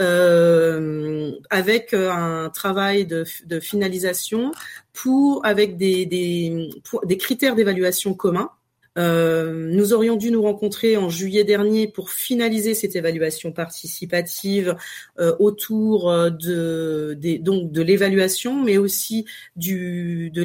euh, 0.00 1.32
avec 1.48 1.94
un 1.94 2.50
travail 2.50 3.06
de, 3.06 3.24
de, 3.46 3.60
finalisation 3.60 4.52
pour 4.92 5.46
avec 5.46 5.76
des, 5.76 6.04
des, 6.06 6.68
des 7.04 7.16
critères 7.16 7.54
d'évaluation 7.54 8.14
communs 8.14 8.50
euh, 8.96 9.70
nous 9.70 9.92
aurions 9.92 10.16
dû 10.16 10.30
nous 10.30 10.42
rencontrer 10.42 10.96
en 10.96 11.08
juillet 11.08 11.44
dernier 11.44 11.88
pour 11.88 12.10
finaliser 12.10 12.74
cette 12.74 12.96
évaluation 12.96 13.52
participative 13.52 14.76
euh, 15.18 15.34
autour 15.38 16.10
euh, 16.10 16.30
de, 16.30 17.16
donc 17.40 17.72
de 17.72 17.82
l'évaluation, 17.82 18.62
mais 18.62 18.78
aussi 18.78 19.26
de 19.56 20.42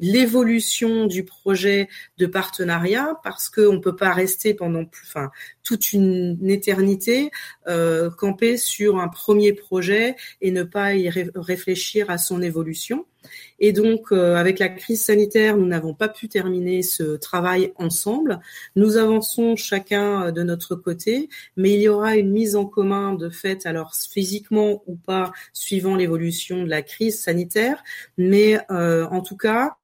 l'évolution 0.00 1.06
du 1.06 1.24
projet 1.24 1.88
de 2.18 2.26
partenariat, 2.26 3.18
parce 3.22 3.48
qu'on 3.48 3.74
ne 3.74 3.78
peut 3.78 3.96
pas 3.96 4.12
rester 4.12 4.54
pendant 4.54 4.84
plus, 4.84 5.06
enfin, 5.06 5.30
toute 5.62 5.92
une, 5.92 6.38
éternité 6.50 7.30
euh, 7.68 8.10
camper 8.10 8.56
sur 8.56 8.98
un 8.98 9.08
premier 9.08 9.52
projet 9.52 10.16
et 10.40 10.50
ne 10.50 10.62
pas 10.62 10.94
y 10.94 11.08
réfléchir 11.34 12.10
à 12.10 12.18
son 12.18 12.42
évolution. 12.42 13.06
Et 13.58 13.72
donc, 13.72 14.12
euh, 14.12 14.36
avec 14.36 14.58
la 14.58 14.68
crise 14.68 15.04
sanitaire, 15.04 15.56
nous 15.56 15.66
n'avons 15.66 15.94
pas 15.94 16.08
pu 16.08 16.28
terminer 16.28 16.82
ce 16.82 17.16
travail 17.16 17.72
ensemble. 17.76 18.40
Nous 18.76 18.96
avançons 18.96 19.56
chacun 19.56 20.26
euh, 20.26 20.30
de 20.30 20.42
notre 20.42 20.74
côté, 20.74 21.28
mais 21.56 21.72
il 21.74 21.82
y 21.82 21.88
aura 21.88 22.16
une 22.16 22.30
mise 22.30 22.56
en 22.56 22.64
commun 22.64 23.14
de 23.14 23.30
fait, 23.30 23.66
alors 23.66 23.94
physiquement 23.94 24.82
ou 24.86 24.96
pas, 24.96 25.32
suivant 25.52 25.96
l'évolution 25.96 26.64
de 26.64 26.68
la 26.68 26.82
crise 26.82 27.20
sanitaire. 27.20 27.82
Mais 28.18 28.60
euh, 28.70 29.06
en 29.06 29.20
tout 29.20 29.36
cas, 29.36 29.76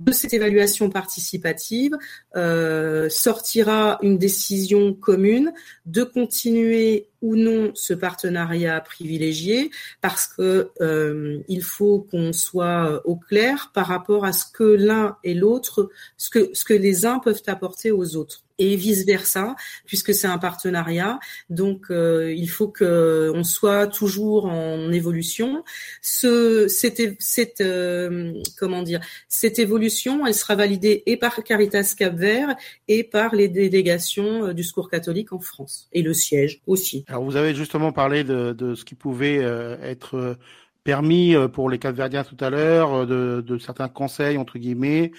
de 0.00 0.12
cette 0.12 0.34
évaluation 0.34 0.90
participative 0.90 1.92
euh, 2.36 3.08
sortira 3.08 3.98
une 4.02 4.18
décision 4.18 4.92
commune 4.94 5.52
de 5.86 6.02
continuer 6.02 7.08
ou 7.22 7.36
non 7.36 7.72
ce 7.74 7.94
partenariat 7.94 8.80
privilégié 8.80 9.70
parce 10.00 10.26
que 10.26 10.70
euh, 10.80 11.40
il 11.48 11.62
faut 11.62 12.06
qu'on 12.10 12.32
soit 12.32 13.02
au 13.06 13.16
clair 13.16 13.70
par 13.74 13.86
rapport 13.86 14.24
à 14.24 14.32
ce 14.32 14.44
que 14.52 14.64
l'un 14.64 15.16
et 15.24 15.34
l'autre, 15.34 15.90
ce 16.16 16.30
que 16.30 16.50
ce 16.52 16.64
que 16.64 16.74
les 16.74 17.06
uns 17.06 17.18
peuvent 17.18 17.42
apporter 17.46 17.90
aux 17.90 18.16
autres 18.16 18.42
et 18.58 18.76
vice 18.76 19.04
versa 19.04 19.54
puisque 19.84 20.14
c'est 20.14 20.26
un 20.26 20.38
partenariat. 20.38 21.18
Donc 21.50 21.90
euh, 21.90 22.32
il 22.32 22.48
faut 22.48 22.68
que 22.68 23.30
on 23.34 23.44
soit 23.44 23.86
toujours 23.86 24.46
en 24.46 24.90
évolution. 24.92 25.64
Ce 26.02 26.68
cette, 26.68 27.60
euh, 27.60 28.32
comment 28.58 28.82
dire 28.82 29.00
cette 29.28 29.58
évolution 29.58 29.85
elle 30.26 30.34
sera 30.34 30.54
validée 30.54 31.02
et 31.06 31.16
par 31.16 31.42
Caritas 31.42 31.94
Cap-Vert 31.96 32.56
et 32.88 33.04
par 33.04 33.34
les 33.34 33.48
délégations 33.48 34.46
euh, 34.46 34.54
du 34.54 34.62
Secours 34.62 34.90
catholique 34.90 35.32
en 35.32 35.40
France. 35.40 35.88
Et 35.92 36.02
le 36.02 36.14
siège 36.14 36.60
aussi. 36.66 37.04
Alors 37.08 37.24
vous 37.24 37.36
avez 37.36 37.54
justement 37.54 37.92
parlé 37.92 38.24
de, 38.24 38.52
de 38.52 38.74
ce 38.74 38.84
qui 38.84 38.94
pouvait 38.94 39.36
être 39.36 40.36
permis 40.84 41.34
pour 41.52 41.68
les 41.68 41.78
Capverdiens 41.78 42.24
tout 42.24 42.36
à 42.40 42.50
l'heure, 42.50 43.06
de, 43.06 43.42
de, 43.44 43.58
certains 43.58 43.88
conseils 43.88 44.38
entre 44.38 44.58
guillemets. 44.58 45.12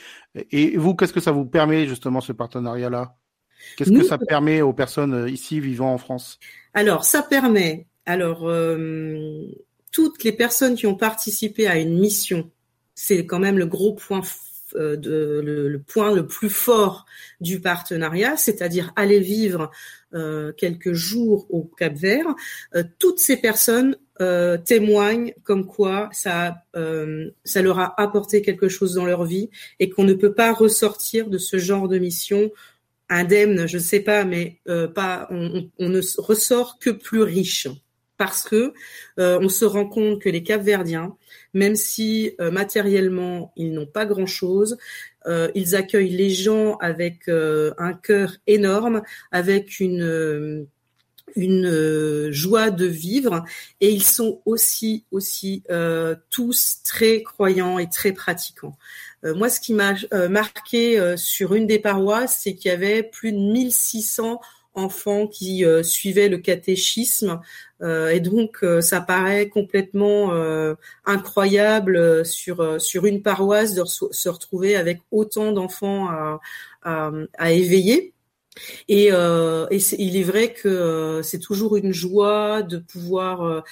Et 0.52 0.78
vous, 0.78 0.96
qu'est-ce 0.96 1.14
que 1.14 1.20
ça 1.20 1.32
vous 1.32 1.46
permet 1.46 1.88
justement 1.88 2.22
ce 2.22 2.32
partenariat-là? 2.32 3.16
Qu'est-ce 3.76 3.92
que 3.92 4.04
ça 4.04 4.18
permet 4.18 4.62
aux 4.62 4.74
personnes 4.74 5.14
euh, 5.14 5.30
ici 5.30 5.60
vivant 5.60 5.94
en 5.94 5.98
France? 5.98 6.40
Alors, 6.74 7.04
ça 7.04 7.24
permet, 7.24 7.88
alors, 8.06 8.48
euh, 8.48 9.48
toutes 9.92 10.24
les 10.24 10.32
personnes 10.32 10.76
qui 10.76 10.88
ont 10.88 10.96
participé 10.96 11.68
à 11.68 11.78
une 11.78 12.00
mission, 12.00 12.50
c'est 12.96 13.26
quand 13.26 13.40
même 13.40 13.58
le 13.58 13.66
gros 13.66 13.94
point 13.94 14.22
de, 14.76 15.42
le, 15.44 15.80
point 15.80 16.14
le 16.14 16.28
plus 16.28 16.50
fort 16.50 17.06
du 17.42 17.60
partenariat, 17.60 18.38
c'est-à-dire 18.38 18.92
aller 18.96 19.20
vivre 19.20 19.72
quelques 20.58 20.94
jours 20.94 21.48
au 21.50 21.64
Cap 21.64 21.94
Vert, 21.94 22.34
toutes 22.98 23.20
ces 23.20 23.38
personnes 23.38 23.98
témoignent 24.66 25.34
comme 25.44 25.66
quoi 25.66 26.10
ça, 26.12 26.64
leur 26.74 27.80
a 27.80 28.02
apporté 28.02 28.42
quelque 28.42 28.70
chose 28.70 28.96
dans 28.96 29.06
leur 29.06 29.26
vie 29.26 29.50
et 29.80 29.90
qu'on 29.90 30.04
ne 30.04 30.14
peut 30.14 30.34
pas 30.34 30.54
ressortir 30.54 31.30
de 31.30 31.38
ce 31.38 31.58
genre 31.58 31.88
de 31.88 31.98
mission 31.98 32.52
indemne, 33.10 33.68
je 33.68 33.78
ne 33.78 33.82
sais 33.82 34.00
pas, 34.00 34.24
mais 34.24 34.60
on, 34.68 35.70
on, 35.80 35.90
ne 35.90 36.22
ressort 36.22 36.78
que 36.80 36.90
plus 36.90 37.22
riche. 37.22 37.68
Parce 38.18 38.44
que 38.44 38.74
euh, 39.20 39.40
on 39.42 39.50
se 39.50 39.64
rend 39.64 39.88
compte 39.88 40.20
que 40.22 40.30
les 40.30 40.42
Capverdiens, 40.42 41.16
même 41.58 41.76
si 41.76 42.34
euh, 42.40 42.52
matériellement 42.52 43.52
ils 43.56 43.74
n'ont 43.74 43.88
pas 43.88 44.06
grand-chose, 44.06 44.78
euh, 45.26 45.50
ils 45.56 45.76
accueillent 45.76 46.16
les 46.16 46.30
gens 46.30 46.78
avec 46.78 47.28
un 47.28 47.94
cœur 47.94 48.34
énorme, 48.46 49.02
avec 49.32 49.80
une 49.80 50.68
une 51.36 52.32
joie 52.32 52.72
de 52.72 52.86
vivre 52.86 53.44
et 53.82 53.92
ils 53.92 54.04
sont 54.04 54.42
aussi 54.46 55.04
aussi 55.12 55.64
tous 56.30 56.78
très 56.86 57.22
croyants 57.22 57.80
et 57.80 57.90
très 57.90 58.14
pratiquants. 58.14 58.78
moi, 59.24 59.50
ce 59.50 59.60
qui 59.60 59.74
m'a 59.74 59.94
marqué 60.30 61.16
sur 61.18 61.54
une 61.54 61.68
des 61.68 61.80
paroisses, 61.80 62.40
c'est 62.42 62.56
qu'il 62.56 62.72
y 62.72 62.74
avait 62.74 63.04
plus 63.04 63.34
de 63.34 63.40
1600 63.40 64.40
enfants 64.78 65.28
qui 65.28 65.66
suivaient 65.84 66.30
le 66.30 66.38
catéchisme 66.38 67.42
euh, 67.82 68.10
et 68.10 68.20
donc, 68.20 68.60
euh, 68.64 68.82
ça 68.82 69.02
paraît 69.02 69.50
complètement 69.50 70.34
euh, 70.34 70.76
incroyable 71.06 72.26
sur 72.26 72.82
sur 72.82 73.06
une 73.06 73.22
paroisse 73.22 73.74
de 73.76 73.84
se 73.86 74.30
retrouver 74.30 74.76
avec 74.76 75.02
autant 75.12 75.52
d'enfants 75.52 76.10
à, 76.84 77.52
éveiller. 77.52 78.14
Et, 78.88 79.10
euh, 79.12 79.68
et 79.70 79.78
il 80.00 80.18
est 80.18 80.24
vrai 80.24 80.52
que 80.52 81.22
c'est 81.24 81.38
toujours 81.38 81.78
une 81.78 81.92
joie 81.92 82.64
de 82.64 82.78
pouvoir 82.80 83.64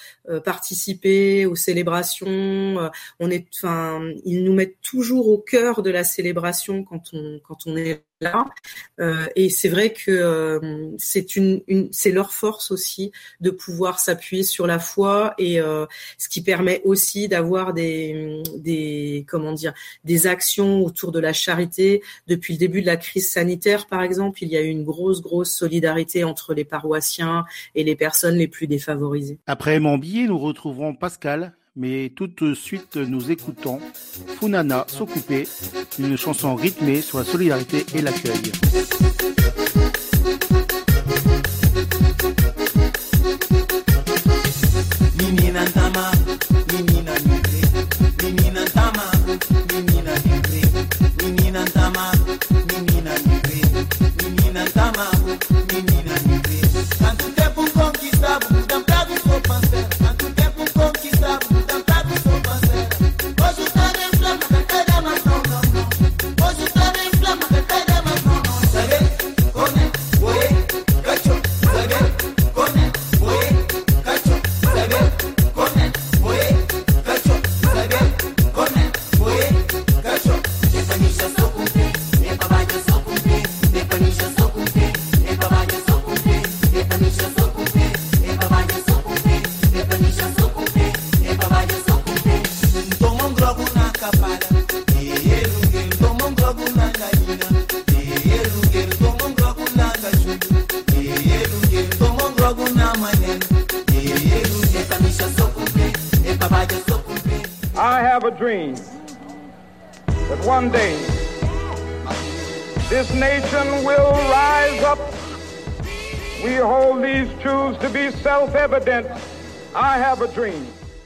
participer 0.44 1.44
aux 1.46 1.56
célébrations. 1.56 2.90
On 3.18 3.30
est, 3.30 3.46
enfin, 3.56 4.00
ils 4.24 4.44
nous 4.44 4.54
mettent 4.54 4.80
toujours 4.82 5.28
au 5.28 5.38
cœur 5.38 5.82
de 5.82 5.90
la 5.90 6.04
célébration 6.04 6.84
quand 6.84 7.10
on 7.12 7.40
quand 7.42 7.66
on 7.66 7.76
est 7.76 8.04
Euh, 8.98 9.26
et 9.36 9.50
c'est 9.50 9.68
vrai 9.68 9.92
que 9.92 10.10
euh, 10.10 10.90
c'est 10.96 11.36
une, 11.36 11.60
une 11.68 11.92
c'est 11.92 12.12
leur 12.12 12.32
force 12.32 12.70
aussi 12.70 13.12
de 13.40 13.50
pouvoir 13.50 13.98
s'appuyer 13.98 14.42
sur 14.42 14.66
la 14.66 14.78
foi 14.78 15.34
et 15.36 15.60
euh, 15.60 15.84
ce 16.16 16.30
qui 16.30 16.42
permet 16.42 16.80
aussi 16.84 17.28
d'avoir 17.28 17.74
des, 17.74 18.42
des 18.56 19.26
comment 19.28 19.52
dire 19.52 19.74
des 20.04 20.26
actions 20.26 20.82
autour 20.82 21.12
de 21.12 21.20
la 21.20 21.34
charité. 21.34 22.02
Depuis 22.26 22.54
le 22.54 22.58
début 22.58 22.80
de 22.80 22.86
la 22.86 22.96
crise 22.96 23.30
sanitaire, 23.30 23.86
par 23.86 24.02
exemple, 24.02 24.42
il 24.42 24.48
y 24.48 24.56
a 24.56 24.62
eu 24.62 24.68
une 24.68 24.84
grosse 24.84 25.20
grosse 25.20 25.50
solidarité 25.50 26.24
entre 26.24 26.54
les 26.54 26.64
paroissiens 26.64 27.44
et 27.74 27.84
les 27.84 27.96
personnes 27.96 28.36
les 28.36 28.48
plus 28.48 28.66
défavorisées. 28.66 29.38
Après 29.46 29.78
billet, 29.98 30.26
nous 30.26 30.38
retrouverons 30.38 30.94
Pascal 30.94 31.52
mais 31.76 32.10
tout 32.14 32.26
de 32.26 32.54
suite 32.54 32.96
nous 32.96 33.30
écoutons 33.30 33.78
Funana 34.38 34.84
s'occuper, 34.88 35.46
une 35.98 36.16
chanson 36.16 36.54
rythmée 36.54 37.00
sur 37.00 37.18
la 37.18 37.24
solidarité 37.24 37.84
et 37.94 38.02
l'accueil. 38.02 38.52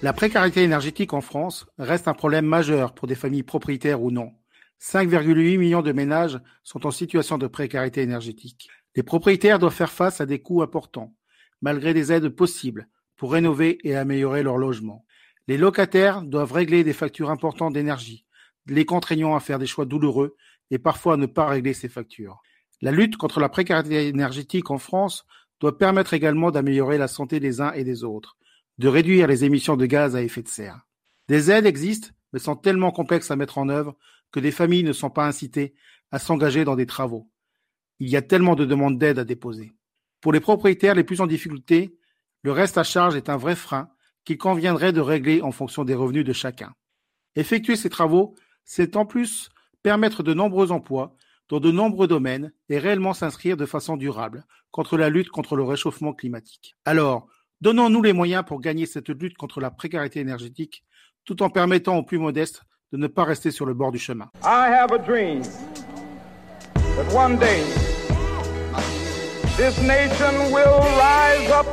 La 0.02 0.12
précarité 0.12 0.62
énergétique 0.62 1.14
en 1.14 1.22
France 1.22 1.66
reste 1.78 2.08
un 2.08 2.12
problème 2.12 2.44
majeur 2.44 2.92
pour 2.92 3.08
des 3.08 3.14
familles 3.14 3.42
propriétaires 3.42 4.02
ou 4.02 4.10
non. 4.10 4.32
5,8 4.82 5.56
millions 5.56 5.80
de 5.80 5.92
ménages 5.92 6.38
sont 6.62 6.86
en 6.86 6.90
situation 6.90 7.38
de 7.38 7.46
précarité 7.46 8.02
énergétique. 8.02 8.68
Les 8.94 9.02
propriétaires 9.02 9.58
doivent 9.58 9.72
faire 9.72 9.92
face 9.92 10.20
à 10.20 10.26
des 10.26 10.40
coûts 10.42 10.60
importants, 10.60 11.14
malgré 11.62 11.94
des 11.94 12.12
aides 12.12 12.28
possibles, 12.28 12.86
pour 13.16 13.32
rénover 13.32 13.78
et 13.82 13.96
améliorer 13.96 14.42
leur 14.42 14.58
logement. 14.58 15.06
Les 15.48 15.56
locataires 15.56 16.22
doivent 16.22 16.52
régler 16.52 16.84
des 16.84 16.92
factures 16.92 17.30
importantes 17.30 17.74
d'énergie, 17.74 18.24
les 18.66 18.84
contraignant 18.84 19.34
à 19.34 19.40
faire 19.40 19.58
des 19.58 19.66
choix 19.66 19.84
douloureux 19.84 20.36
et 20.70 20.78
parfois 20.78 21.14
à 21.14 21.16
ne 21.16 21.26
pas 21.26 21.46
régler 21.46 21.74
ces 21.74 21.88
factures. 21.88 22.40
La 22.80 22.92
lutte 22.92 23.16
contre 23.16 23.40
la 23.40 23.48
précarité 23.48 24.06
énergétique 24.08 24.70
en 24.70 24.78
France 24.78 25.26
doit 25.60 25.76
permettre 25.76 26.14
également 26.14 26.50
d'améliorer 26.50 26.98
la 26.98 27.08
santé 27.08 27.40
des 27.40 27.60
uns 27.60 27.72
et 27.72 27.84
des 27.84 28.04
autres, 28.04 28.36
de 28.78 28.88
réduire 28.88 29.26
les 29.26 29.44
émissions 29.44 29.76
de 29.76 29.86
gaz 29.86 30.16
à 30.16 30.22
effet 30.22 30.42
de 30.42 30.48
serre. 30.48 30.86
Des 31.28 31.50
aides 31.50 31.66
existent, 31.66 32.08
mais 32.32 32.38
sont 32.38 32.56
tellement 32.56 32.92
complexes 32.92 33.30
à 33.30 33.36
mettre 33.36 33.58
en 33.58 33.68
œuvre 33.68 33.96
que 34.32 34.40
des 34.40 34.52
familles 34.52 34.84
ne 34.84 34.92
sont 34.92 35.10
pas 35.10 35.26
incitées 35.26 35.74
à 36.10 36.18
s'engager 36.18 36.64
dans 36.64 36.76
des 36.76 36.86
travaux. 36.86 37.30
Il 37.98 38.08
y 38.08 38.16
a 38.16 38.22
tellement 38.22 38.54
de 38.54 38.64
demandes 38.64 38.98
d'aide 38.98 39.18
à 39.18 39.24
déposer. 39.24 39.72
Pour 40.20 40.32
les 40.32 40.40
propriétaires 40.40 40.94
les 40.94 41.04
plus 41.04 41.20
en 41.20 41.26
difficulté, 41.26 41.98
le 42.42 42.52
reste 42.52 42.78
à 42.78 42.84
charge 42.84 43.16
est 43.16 43.28
un 43.28 43.36
vrai 43.36 43.56
frein 43.56 43.90
qu'il 44.24 44.38
conviendrait 44.38 44.92
de 44.92 45.00
régler 45.00 45.42
en 45.42 45.52
fonction 45.52 45.84
des 45.84 45.94
revenus 45.94 46.24
de 46.24 46.32
chacun. 46.32 46.72
Effectuer 47.36 47.76
ces 47.76 47.90
travaux, 47.90 48.34
c'est 48.64 48.96
en 48.96 49.06
plus 49.06 49.48
permettre 49.82 50.22
de 50.22 50.34
nombreux 50.34 50.72
emplois 50.72 51.14
dans 51.48 51.60
de 51.60 51.70
nombreux 51.70 52.06
domaines 52.06 52.52
et 52.68 52.78
réellement 52.78 53.14
s'inscrire 53.14 53.56
de 53.56 53.66
façon 53.66 53.96
durable 53.96 54.44
contre 54.70 54.96
la 54.96 55.10
lutte 55.10 55.30
contre 55.30 55.56
le 55.56 55.64
réchauffement 55.64 56.12
climatique. 56.12 56.76
Alors, 56.84 57.26
donnons-nous 57.60 58.02
les 58.02 58.12
moyens 58.12 58.44
pour 58.46 58.60
gagner 58.60 58.86
cette 58.86 59.08
lutte 59.08 59.36
contre 59.36 59.60
la 59.60 59.70
précarité 59.70 60.20
énergétique 60.20 60.84
tout 61.24 61.42
en 61.42 61.50
permettant 61.50 61.96
aux 61.96 62.02
plus 62.02 62.18
modestes 62.18 62.62
de 62.92 62.98
ne 62.98 63.06
pas 63.06 63.24
rester 63.24 63.50
sur 63.50 63.66
le 63.66 63.74
bord 63.74 63.92
du 63.92 63.98
chemin. 63.98 64.30
I 64.42 64.68
have 64.68 64.92
a 64.92 64.98
dream 64.98 65.42
that 66.74 67.12
one 67.14 67.38
day 67.38 67.62
this 69.56 69.80
nation 69.82 70.52
will 70.52 70.80
rise 70.96 71.50
up. 71.50 71.66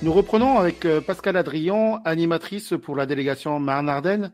Nous 0.00 0.12
reprenons 0.12 0.58
avec 0.58 0.84
euh, 0.84 1.00
Pascal 1.00 1.36
Adrian, 1.36 2.00
animatrice 2.04 2.74
pour 2.80 2.94
la 2.94 3.04
délégation 3.04 3.58
Marne-Ardenne, 3.58 4.30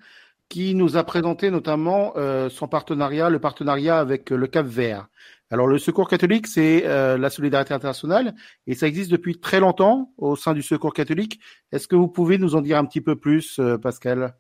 qui 0.51 0.75
nous 0.75 0.99
a 0.99 1.05
présenté 1.05 1.51
notamment 1.51 2.13
euh, 2.17 2.51
son 2.51 2.69
partenariat, 2.69 3.31
le 3.31 3.39
partenariat 3.39 3.99
avec 3.99 4.31
euh, 4.31 4.37
le 4.37 4.47
Cap 4.47 4.67
Vert. 4.67 5.09
Alors 5.51 5.67
le 5.67 5.79
Secours 5.79 6.11
catholique, 6.11 6.47
c'est 6.47 6.83
la 6.87 7.29
solidarité 7.31 7.75
internationale 7.75 8.35
et 8.67 8.75
ça 8.75 8.87
existe 8.87 9.11
depuis 9.11 9.39
très 9.39 9.61
longtemps 9.61 10.13
au 10.17 10.35
sein 10.35 10.55
du 10.55 10.63
Secours 10.63 10.95
catholique. 10.95 11.41
Est-ce 11.73 11.89
que 11.89 11.97
vous 11.97 12.09
pouvez 12.09 12.39
nous 12.39 12.55
en 12.55 12.63
dire 12.63 12.79
un 12.79 12.87
petit 12.87 13.03
peu 13.03 13.17
plus, 13.17 13.61
Pascal? 13.83 14.35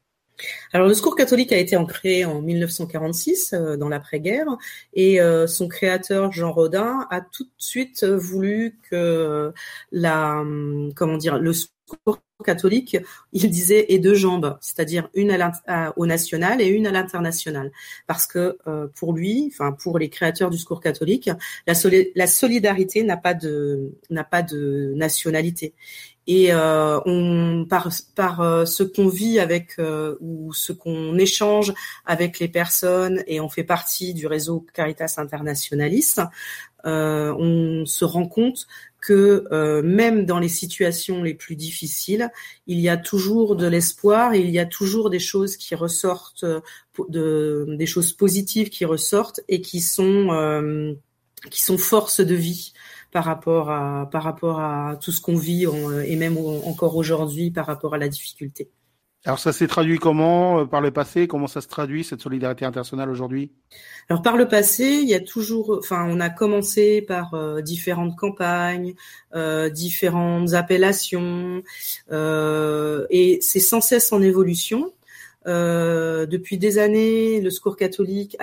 Alors 0.73 0.89
le 0.89 0.95
Secours 0.95 1.17
catholique 1.17 1.53
a 1.53 1.59
été 1.59 1.77
créé 1.89 2.25
en 2.25 2.41
1946 2.41 3.53
euh, 3.53 3.77
dans 3.77 3.89
l'après-guerre 3.89 4.47
et 4.95 5.21
euh, 5.21 5.47
son 5.47 5.69
créateur 5.69 6.33
Jean 6.33 6.53
Rodin 6.53 7.07
a 7.11 7.21
tout 7.21 7.45
de 7.45 7.51
suite 7.59 8.05
voulu 8.05 8.79
que 8.91 9.53
la 9.91 10.41
hum, 10.41 10.93
comment 10.95 11.17
dire 11.17 11.39
le 11.39 11.53
Secours 11.53 12.23
catholique, 12.43 12.97
il 13.33 13.51
disait 13.51 13.87
et 13.89 13.99
deux 13.99 14.15
jambes, 14.15 14.59
c'est-à-dire 14.61 15.09
une 15.15 15.37
au 15.97 16.07
national 16.07 16.61
et 16.61 16.67
une 16.67 16.87
à 16.87 16.91
l'international, 16.91 17.73
parce 18.07 18.27
que 18.27 18.59
euh, 18.67 18.89
pour 18.95 19.13
lui, 19.13 19.49
enfin 19.53 19.73
pour 19.73 19.99
les 19.99 20.09
créateurs 20.09 20.51
du 20.51 20.59
secours 20.59 20.81
catholique, 20.81 21.31
la, 21.67 22.27
solidarité 22.27 23.05
n'a 23.05 23.17
pas 23.17 23.35
de 23.35 23.93
nationalité. 24.95 25.75
Et 26.27 26.53
euh, 26.53 27.01
on 27.05 27.67
par 27.69 27.89
par 28.15 28.41
euh, 28.41 28.65
ce 28.65 28.85
qu'on 28.85 29.09
vit 29.09 29.41
avec 29.41 29.79
euh, 29.81 30.17
ou 30.21 30.53
ce 30.53 30.73
qu'on 30.73 31.19
échange 31.19 31.73
avec 32.07 32.39
les 32.39 32.49
personnes 32.49 33.25
et 33.27 33.41
on 33.41 33.49
fait 33.49 33.65
partie 33.65 34.15
du 34.15 34.29
réseau 34.29 34.65
Caritas 34.73 35.15
Internationalis, 35.17 36.17
on 36.85 37.85
se 37.87 38.05
rend 38.05 38.27
compte 38.27 38.67
que 39.01 39.81
même 39.83 40.27
dans 40.27 40.39
les 40.39 40.49
situations 40.49 41.23
les 41.23 41.35
plus 41.35 41.57
difficiles, 41.57 42.31
il 42.67 42.79
y 42.81 42.89
a 42.89 42.97
toujours 42.97 43.57
de 43.57 43.67
l'espoir 43.67 44.35
il 44.35 44.51
y 44.51 44.59
a 44.59 44.67
toujours 44.67 45.11
des 45.11 45.21
choses 45.21 45.57
qui 45.57 45.75
ressortent, 45.75 46.45
de, 47.09 47.67
des 47.79 47.87
choses 47.87 48.13
positives 48.13 48.69
qui 48.69 48.85
ressortent 48.85 49.41
et 49.49 49.61
qui 49.61 49.81
sont 49.81 50.97
qui 51.51 51.63
sont 51.63 51.79
force 51.79 52.21
de 52.21 52.35
vie 52.35 52.73
par 53.13 53.25
rapport 53.25 53.71
à 53.71 54.09
par 54.11 54.23
rapport 54.25 54.61
à 54.61 54.97
tout 55.01 55.13
ce 55.13 55.21
qu'on 55.21 55.37
vit 55.37 55.67
et 56.07 56.17
même 56.17 56.37
encore 56.65 56.97
aujourd'hui 56.97 57.51
par 57.51 57.67
rapport 57.67 57.95
à 57.95 57.99
la 57.99 58.09
difficulté. 58.09 58.71
Alors 59.25 59.39
ça 59.39 59.53
s'est 59.53 59.69
traduit 59.69 59.99
comment 59.99 60.61
euh, 60.61 60.65
par 60.65 60.81
le 60.81 60.91
passé? 60.91 61.29
Comment 61.29 61.47
ça 61.47 61.61
se 61.61 61.69
traduit 61.69 62.03
cette 62.03 62.21
solidarité 62.21 62.65
internationale 62.65 63.09
aujourd'hui? 63.09 63.53
Alors 64.09 64.21
par 64.21 64.37
le 64.37 64.49
passé, 64.49 64.85
il 64.85 65.09
y 65.09 65.15
a 65.15 65.21
toujours, 65.21 65.77
enfin, 65.79 66.07
on 66.09 66.19
a 66.19 66.29
commencé 66.29 67.03
par 67.03 67.35
euh, 67.35 67.61
différentes 67.61 68.17
campagnes, 68.17 68.95
euh, 69.35 69.71
différentes 69.71 70.55
appellations, 70.55 71.63
euh, 72.11 73.07
et 73.11 73.39
c'est 73.41 73.61
sans 73.61 73.81
cesse 73.81 74.13
en 74.13 74.23
évolution. 74.23 74.93
Depuis 75.45 76.57
des 76.57 76.79
années, 76.79 77.41
le 77.41 77.51
Secours 77.51 77.77
catholique 77.77 78.37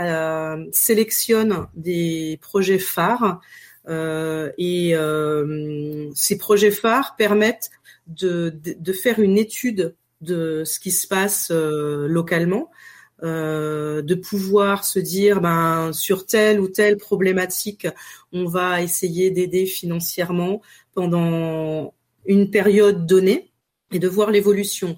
sélectionne 0.73 1.67
des 1.73 2.37
projets 2.41 2.77
phares 2.77 3.39
et 3.89 4.95
euh, 4.95 6.09
ces 6.13 6.37
projets 6.37 6.71
phares 6.71 7.15
permettent 7.17 7.71
de, 8.07 8.53
de, 8.63 8.93
faire 8.93 9.19
une 9.19 9.37
étude 9.37 9.95
de 10.21 10.63
ce 10.63 10.79
qui 10.79 10.91
se 10.91 11.07
passe 11.07 11.49
euh, 11.51 12.07
localement, 12.07 12.69
de 13.21 14.15
pouvoir 14.15 14.85
se 14.85 14.97
dire 14.97 15.41
ben 15.41 15.91
sur 15.91 16.25
telle 16.25 16.61
ou 16.61 16.69
telle 16.69 16.95
problématique, 16.95 17.85
on 18.31 18.45
va 18.45 18.81
essayer 18.81 19.29
d'aider 19.29 19.65
financièrement 19.65 20.61
pendant 20.93 21.93
une 22.25 22.49
période 22.49 23.05
donnée 23.05 23.51
et 23.91 23.99
de 23.99 24.07
voir 24.07 24.31
l'évolution. 24.31 24.95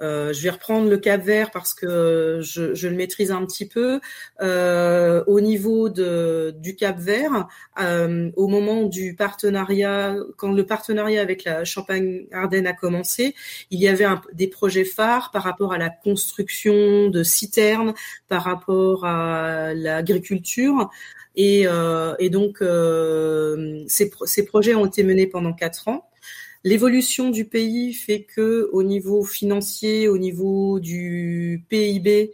Euh, 0.00 0.32
je 0.32 0.42
vais 0.42 0.50
reprendre 0.50 0.88
le 0.88 0.98
Cap 0.98 1.22
Vert 1.22 1.50
parce 1.50 1.72
que 1.72 2.40
je, 2.42 2.74
je 2.74 2.88
le 2.88 2.96
maîtrise 2.96 3.30
un 3.30 3.44
petit 3.46 3.66
peu. 3.66 4.00
Euh, 4.42 5.22
au 5.26 5.40
niveau 5.40 5.88
de, 5.88 6.54
du 6.58 6.74
Cap 6.76 6.98
Vert, 6.98 7.46
euh, 7.80 8.30
au 8.36 8.48
moment 8.48 8.84
du 8.84 9.14
partenariat, 9.14 10.16
quand 10.36 10.52
le 10.52 10.66
partenariat 10.66 11.20
avec 11.20 11.44
la 11.44 11.64
Champagne-Ardenne 11.64 12.66
a 12.66 12.72
commencé, 12.72 13.34
il 13.70 13.80
y 13.80 13.88
avait 13.88 14.06
des 14.32 14.48
projets 14.48 14.84
phares 14.84 15.30
par 15.30 15.42
rapport 15.44 15.72
à 15.72 15.78
la 15.78 15.90
construction 15.90 17.08
de 17.08 17.22
citernes, 17.22 17.94
par 18.28 18.44
rapport 18.44 19.04
à 19.04 19.74
l'agriculture. 19.74 20.90
Et, 21.36 21.66
euh, 21.66 22.14
et 22.18 22.30
donc, 22.30 22.62
euh, 22.62 23.82
ces, 23.88 24.10
ces 24.24 24.44
projets 24.44 24.74
ont 24.74 24.86
été 24.86 25.02
menés 25.02 25.26
pendant 25.26 25.52
quatre 25.52 25.88
ans. 25.88 26.08
L'évolution 26.64 27.30
du 27.30 27.44
pays 27.44 27.92
fait 27.92 28.22
que 28.22 28.70
au 28.72 28.82
niveau 28.82 29.22
financier, 29.22 30.08
au 30.08 30.16
niveau 30.16 30.80
du 30.80 31.64
PIB, 31.68 32.32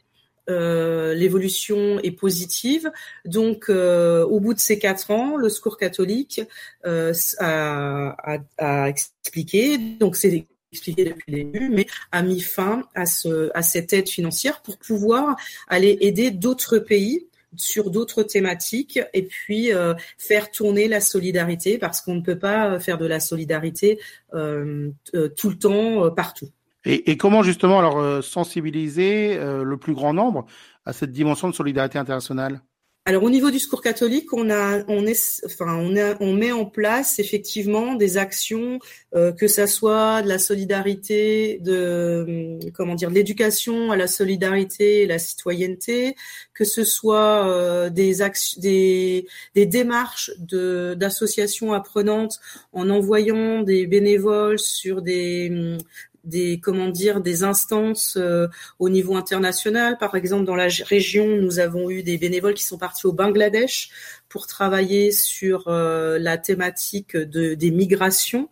euh, 0.48 1.14
l'évolution 1.14 1.98
est 2.00 2.12
positive. 2.12 2.90
Donc, 3.24 3.68
euh, 3.68 4.24
au 4.24 4.40
bout 4.40 4.54
de 4.54 4.60
ces 4.60 4.78
quatre 4.78 5.10
ans, 5.10 5.36
le 5.36 5.48
Secours 5.48 5.76
catholique 5.76 6.40
euh, 6.86 7.12
a, 7.38 8.38
a, 8.58 8.88
expliqué, 8.88 9.78
donc 9.78 10.16
c'est 10.16 10.46
expliqué 10.72 11.04
depuis 11.04 11.32
le 11.32 11.38
début, 11.44 11.68
mais 11.68 11.86
a 12.12 12.22
mis 12.22 12.40
fin 12.40 12.84
à, 12.94 13.06
ce, 13.06 13.50
à 13.54 13.62
cette 13.62 13.92
aide 13.92 14.08
financière 14.08 14.62
pour 14.62 14.78
pouvoir 14.78 15.36
aller 15.68 15.98
aider 16.00 16.30
d'autres 16.30 16.78
pays 16.78 17.26
sur 17.56 17.90
d'autres 17.90 18.22
thématiques 18.22 19.00
et 19.12 19.22
puis 19.22 19.72
euh, 19.72 19.94
faire 20.18 20.50
tourner 20.50 20.88
la 20.88 21.00
solidarité 21.00 21.78
parce 21.78 22.00
qu'on 22.00 22.14
ne 22.14 22.20
peut 22.20 22.38
pas 22.38 22.78
faire 22.80 22.98
de 22.98 23.06
la 23.06 23.20
solidarité 23.20 23.98
euh, 24.34 24.90
euh, 25.14 25.28
tout 25.28 25.50
le 25.50 25.58
temps 25.58 26.10
partout. 26.10 26.48
Et, 26.84 27.10
et, 27.10 27.16
comment 27.16 27.42
justement 27.42 27.78
alors 27.78 28.24
sensibiliser 28.24 29.36
le 29.38 29.76
plus 29.76 29.92
grand 29.92 30.14
nombre 30.14 30.46
à 30.86 30.94
cette 30.94 31.12
dimension 31.12 31.50
de 31.50 31.54
solidarité 31.54 31.98
internationale? 31.98 32.62
Alors 33.06 33.22
au 33.22 33.30
niveau 33.30 33.50
du 33.50 33.58
secours 33.58 33.80
catholique, 33.80 34.32
on 34.34 34.50
a, 34.50 34.84
on 34.86 35.06
est, 35.06 35.42
enfin, 35.46 35.74
on, 36.20 36.32
met 36.34 36.52
en 36.52 36.66
place 36.66 37.18
effectivement 37.18 37.94
des 37.94 38.18
actions, 38.18 38.78
euh, 39.14 39.32
que 39.32 39.48
ça 39.48 39.66
soit 39.66 40.20
de 40.20 40.28
la 40.28 40.38
solidarité, 40.38 41.58
de 41.62 42.58
comment 42.74 42.94
dire, 42.94 43.08
l'éducation 43.08 43.90
à 43.90 43.96
la 43.96 44.06
solidarité, 44.06 45.02
et 45.02 45.06
la 45.06 45.18
citoyenneté, 45.18 46.14
que 46.52 46.64
ce 46.64 46.84
soit 46.84 47.48
euh, 47.48 47.88
des 47.88 48.20
actions, 48.20 48.60
des, 48.60 49.26
des 49.54 49.64
démarches 49.64 50.30
de 50.38 50.94
d'associations 50.94 51.72
apprenantes 51.72 52.38
en 52.74 52.90
envoyant 52.90 53.62
des 53.62 53.86
bénévoles 53.86 54.58
sur 54.58 55.00
des 55.00 55.78
des 56.24 56.60
comment 56.60 56.88
dire 56.88 57.20
des 57.20 57.42
instances 57.44 58.16
euh, 58.16 58.48
au 58.78 58.88
niveau 58.88 59.16
international. 59.16 59.98
Par 59.98 60.14
exemple, 60.14 60.44
dans 60.44 60.56
la 60.56 60.68
région, 60.84 61.26
nous 61.36 61.58
avons 61.58 61.90
eu 61.90 62.02
des 62.02 62.18
bénévoles 62.18 62.54
qui 62.54 62.64
sont 62.64 62.78
partis 62.78 63.06
au 63.06 63.12
Bangladesh 63.12 63.90
pour 64.28 64.46
travailler 64.46 65.10
sur 65.10 65.68
euh, 65.68 66.18
la 66.18 66.38
thématique 66.38 67.16
de, 67.16 67.54
des 67.54 67.70
migrations. 67.70 68.48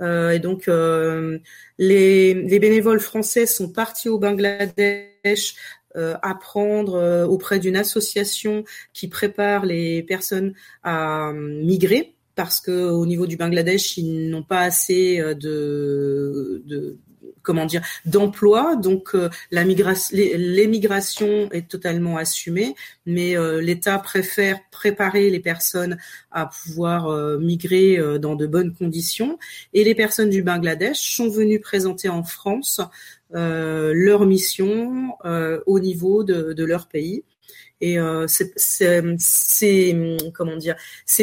Euh, 0.00 0.30
et 0.30 0.40
donc, 0.40 0.66
les, 0.66 2.34
les, 2.34 2.58
bénévoles 2.58 3.00
français 3.00 3.46
sont 3.46 3.70
partis 3.70 4.08
au 4.08 4.18
Bangladesh 4.18 5.54
apprendre 6.22 7.28
auprès 7.28 7.60
d'une 7.60 7.76
association 7.76 8.64
qui 8.92 9.06
prépare 9.06 9.64
les 9.64 10.02
personnes 10.02 10.54
à 10.82 11.30
migrer 11.32 12.16
parce 12.34 12.60
que 12.60 12.90
au 12.90 13.06
niveau 13.06 13.26
du 13.26 13.36
Bangladesh, 13.36 13.96
ils 13.98 14.28
n'ont 14.30 14.42
pas 14.42 14.60
assez 14.60 15.18
de, 15.18 16.62
de 16.66 16.98
comment 17.44 17.66
dire 17.66 17.82
d'emploi. 18.04 18.74
Donc 18.74 19.14
euh, 19.14 19.28
l'émigration 19.52 21.48
est 21.52 21.68
totalement 21.68 22.16
assumée, 22.16 22.74
mais 23.06 23.36
euh, 23.36 23.60
l'État 23.60 23.98
préfère 24.00 24.58
préparer 24.72 25.30
les 25.30 25.38
personnes 25.38 25.98
à 26.32 26.46
pouvoir 26.46 27.06
euh, 27.06 27.38
migrer 27.38 28.00
dans 28.18 28.34
de 28.34 28.48
bonnes 28.48 28.72
conditions. 28.74 29.38
Et 29.72 29.84
les 29.84 29.94
personnes 29.94 30.30
du 30.30 30.42
Bangladesh 30.42 30.98
sont 31.16 31.28
venues 31.28 31.60
présenter 31.60 32.08
en 32.08 32.24
France 32.24 32.80
leur 33.30 34.26
mission 34.26 35.16
au 35.66 35.80
niveau 35.80 36.22
de 36.22 36.64
leur 36.64 36.86
pays. 36.86 37.24
Et 37.84 37.98
euh, 37.98 38.26
ces 38.26 39.02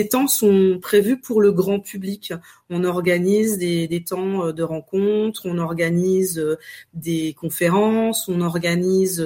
temps 0.09 0.27
sont 0.27 0.79
prévus 0.79 1.19
pour 1.19 1.41
le 1.41 1.51
grand 1.51 1.79
public. 1.79 2.35
On 2.69 2.83
organise 2.83 3.57
des, 3.57 4.03
temps 4.07 4.45
euh, 4.45 4.53
de 4.53 4.61
rencontres, 4.61 5.41
on 5.45 5.57
organise 5.57 6.37
euh, 6.37 6.59
des 6.93 7.33
conférences, 7.33 8.27
on 8.27 8.41
organise, 8.41 9.25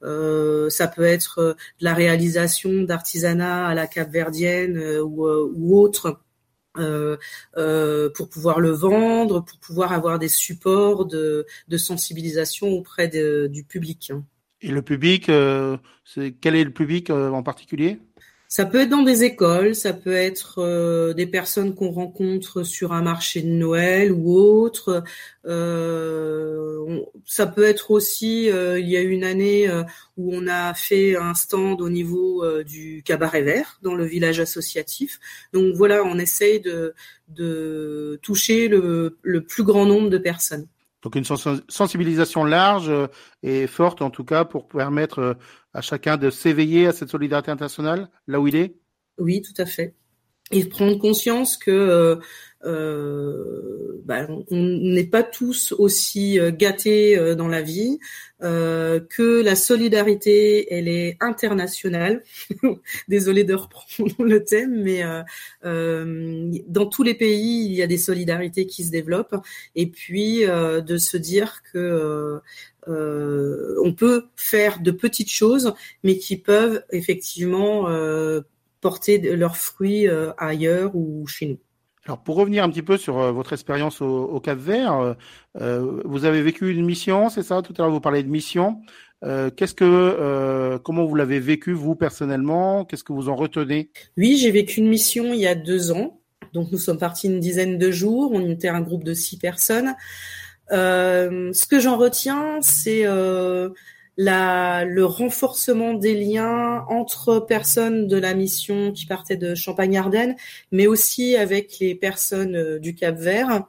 ça 0.00 0.88
peut 0.88 1.04
être 1.04 1.54
de 1.80 1.84
la 1.84 1.92
réalisation 1.92 2.84
d'artisanat 2.84 3.66
à 3.66 3.74
la 3.74 3.86
Cap-Verdienne 3.86 5.00
ou, 5.00 5.28
ou 5.28 5.78
autre. 5.78 6.20
Pour 6.76 8.28
pouvoir 8.30 8.60
le 8.60 8.70
vendre, 8.70 9.44
pour 9.44 9.58
pouvoir 9.58 9.92
avoir 9.92 10.18
des 10.18 10.28
supports 10.28 11.04
de, 11.04 11.44
sensibilisation 11.76 12.68
auprès 12.68 13.08
du 13.08 13.64
public. 13.64 14.12
Et 14.62 14.68
le 14.68 14.82
public, 14.82 15.28
euh, 15.28 15.76
quel 16.40 16.54
est 16.54 16.64
le 16.64 16.72
public 16.72 17.10
euh, 17.10 17.30
en 17.30 17.42
particulier? 17.42 17.98
Ça 18.48 18.66
peut 18.66 18.80
être 18.80 18.88
dans 18.88 19.04
des 19.04 19.22
écoles, 19.22 19.76
ça 19.76 19.92
peut 19.92 20.12
être 20.12 20.58
euh, 20.58 21.14
des 21.14 21.28
personnes 21.28 21.76
qu'on 21.76 21.92
rencontre 21.92 22.64
sur 22.64 22.92
un 22.92 23.00
marché 23.00 23.42
de 23.42 23.48
Noël 23.48 24.10
ou 24.10 24.36
autre. 24.36 25.04
ça 27.24 27.46
peut 27.46 27.62
être 27.62 27.92
aussi, 27.92 28.46
il 28.46 28.88
y 28.88 28.96
a 28.96 29.02
une 29.02 29.22
année 29.22 29.70
où 30.16 30.34
on 30.34 30.48
a 30.48 30.74
fait 30.74 31.16
un 31.16 31.34
stand 31.34 31.80
au 31.80 31.88
niveau 31.88 32.44
du 32.64 33.02
cabaret 33.04 33.42
vert 33.42 33.78
dans 33.82 33.94
le 33.94 34.04
village 34.04 34.40
associatif. 34.40 35.20
Donc 35.52 35.76
voilà, 35.76 36.02
on 36.02 36.18
essaye 36.18 36.60
de, 36.60 36.92
toucher 38.20 38.66
le 38.68 39.40
plus 39.42 39.62
grand 39.62 39.86
nombre 39.86 40.10
de 40.10 40.18
personnes. 40.18 40.66
Donc 41.02 41.14
une 41.14 41.24
sensibilisation 41.24 42.44
large 42.44 42.90
euh, 42.90 43.06
et 43.42 43.66
forte 43.66 44.02
en 44.02 44.10
tout 44.10 44.24
cas 44.24 44.44
pour 44.44 44.68
permettre 44.68 45.18
euh, 45.18 45.34
à 45.72 45.80
chacun 45.80 46.16
de 46.16 46.30
s'éveiller 46.30 46.86
à 46.86 46.92
cette 46.92 47.08
solidarité 47.08 47.50
internationale 47.50 48.10
là 48.26 48.40
où 48.40 48.48
il 48.48 48.56
est? 48.56 48.76
Oui, 49.18 49.42
tout 49.42 49.60
à 49.60 49.66
fait. 49.66 49.94
Et 50.52 50.64
prendre 50.64 50.98
conscience 50.98 51.56
que 51.56 52.18
euh, 52.62 54.02
bah, 54.04 54.26
on 54.50 54.56
n'est 54.56 55.04
pas 55.04 55.22
tous 55.22 55.72
aussi 55.72 56.38
gâtés 56.52 57.34
dans 57.34 57.48
la 57.48 57.62
vie, 57.62 57.98
que 58.40 59.42
la 59.42 59.56
solidarité, 59.56 60.72
elle 60.72 60.88
est 60.88 61.16
internationale. 61.20 62.22
Désolée 63.08 63.44
de 63.44 63.54
reprendre 63.54 64.24
le 64.24 64.44
thème, 64.44 64.82
mais 64.82 65.02
dans 65.62 66.86
tous 66.86 67.02
les 67.02 67.14
pays, 67.14 67.66
il 67.66 67.72
y 67.72 67.82
a 67.82 67.86
des 67.86 67.98
solidarités 67.98 68.66
qui 68.66 68.84
se 68.84 68.90
développent, 68.90 69.36
et 69.74 69.86
puis 69.86 70.40
de 70.44 70.96
se 70.96 71.16
dire 71.16 71.62
que 71.72 72.40
on 72.86 73.94
peut 73.94 74.24
faire 74.36 74.80
de 74.80 74.90
petites 74.90 75.30
choses, 75.30 75.72
mais 76.02 76.18
qui 76.18 76.36
peuvent 76.36 76.82
effectivement 76.90 77.88
porter 78.80 79.18
leurs 79.36 79.56
fruits 79.56 80.08
euh, 80.08 80.32
ailleurs 80.38 80.94
ou 80.94 81.26
chez 81.26 81.46
nous. 81.46 81.58
Alors 82.06 82.22
pour 82.22 82.36
revenir 82.36 82.64
un 82.64 82.70
petit 82.70 82.82
peu 82.82 82.96
sur 82.96 83.18
euh, 83.18 83.30
votre 83.30 83.52
expérience 83.52 84.00
au, 84.00 84.40
Cap 84.40 84.58
Vert, 84.58 85.16
euh, 85.60 86.02
vous 86.04 86.24
avez 86.24 86.42
vécu 86.42 86.72
une 86.72 86.84
mission, 86.84 87.28
c'est 87.28 87.42
ça? 87.42 87.62
Tout 87.62 87.74
à 87.76 87.82
l'heure 87.82 87.90
vous 87.90 88.00
parlez 88.00 88.22
de 88.22 88.28
mission. 88.28 88.80
Qu'est-ce 89.22 89.74
que, 89.74 90.78
comment 90.78 91.04
vous 91.04 91.14
l'avez 91.14 91.40
vécu 91.40 91.72
vous 91.74 91.94
personnellement? 91.94 92.86
Qu'est-ce 92.86 93.04
que 93.04 93.12
vous 93.12 93.28
en 93.28 93.36
retenez? 93.36 93.90
Oui, 94.16 94.38
j'ai 94.38 94.50
vécu 94.50 94.80
une 94.80 94.88
mission 94.88 95.34
il 95.34 95.40
y 95.40 95.46
a 95.46 95.54
deux 95.54 95.92
ans. 95.92 96.22
Donc 96.54 96.72
nous 96.72 96.78
sommes 96.78 96.96
partis 96.96 97.26
une 97.26 97.38
dizaine 97.38 97.76
de 97.76 97.90
jours. 97.90 98.30
On 98.32 98.48
était 98.48 98.68
un 98.68 98.80
groupe 98.80 99.04
de 99.04 99.12
six 99.12 99.36
personnes. 99.36 99.94
ce 100.70 101.66
que 101.66 101.80
j'en 101.80 101.98
retiens, 101.98 102.60
c'est 102.62 103.04
la, 104.20 104.84
le 104.84 105.06
renforcement 105.06 105.94
des 105.94 106.14
liens 106.14 106.84
entre 106.88 107.40
personnes 107.40 108.06
de 108.06 108.18
la 108.18 108.34
mission 108.34 108.92
qui 108.92 109.06
partaient 109.06 109.38
de 109.38 109.54
Champagne-Ardenne, 109.54 110.36
mais 110.72 110.86
aussi 110.86 111.36
avec 111.36 111.78
les 111.78 111.94
personnes 111.94 112.54
euh, 112.54 112.78
du 112.78 112.94
Cap-Vert. 112.94 113.64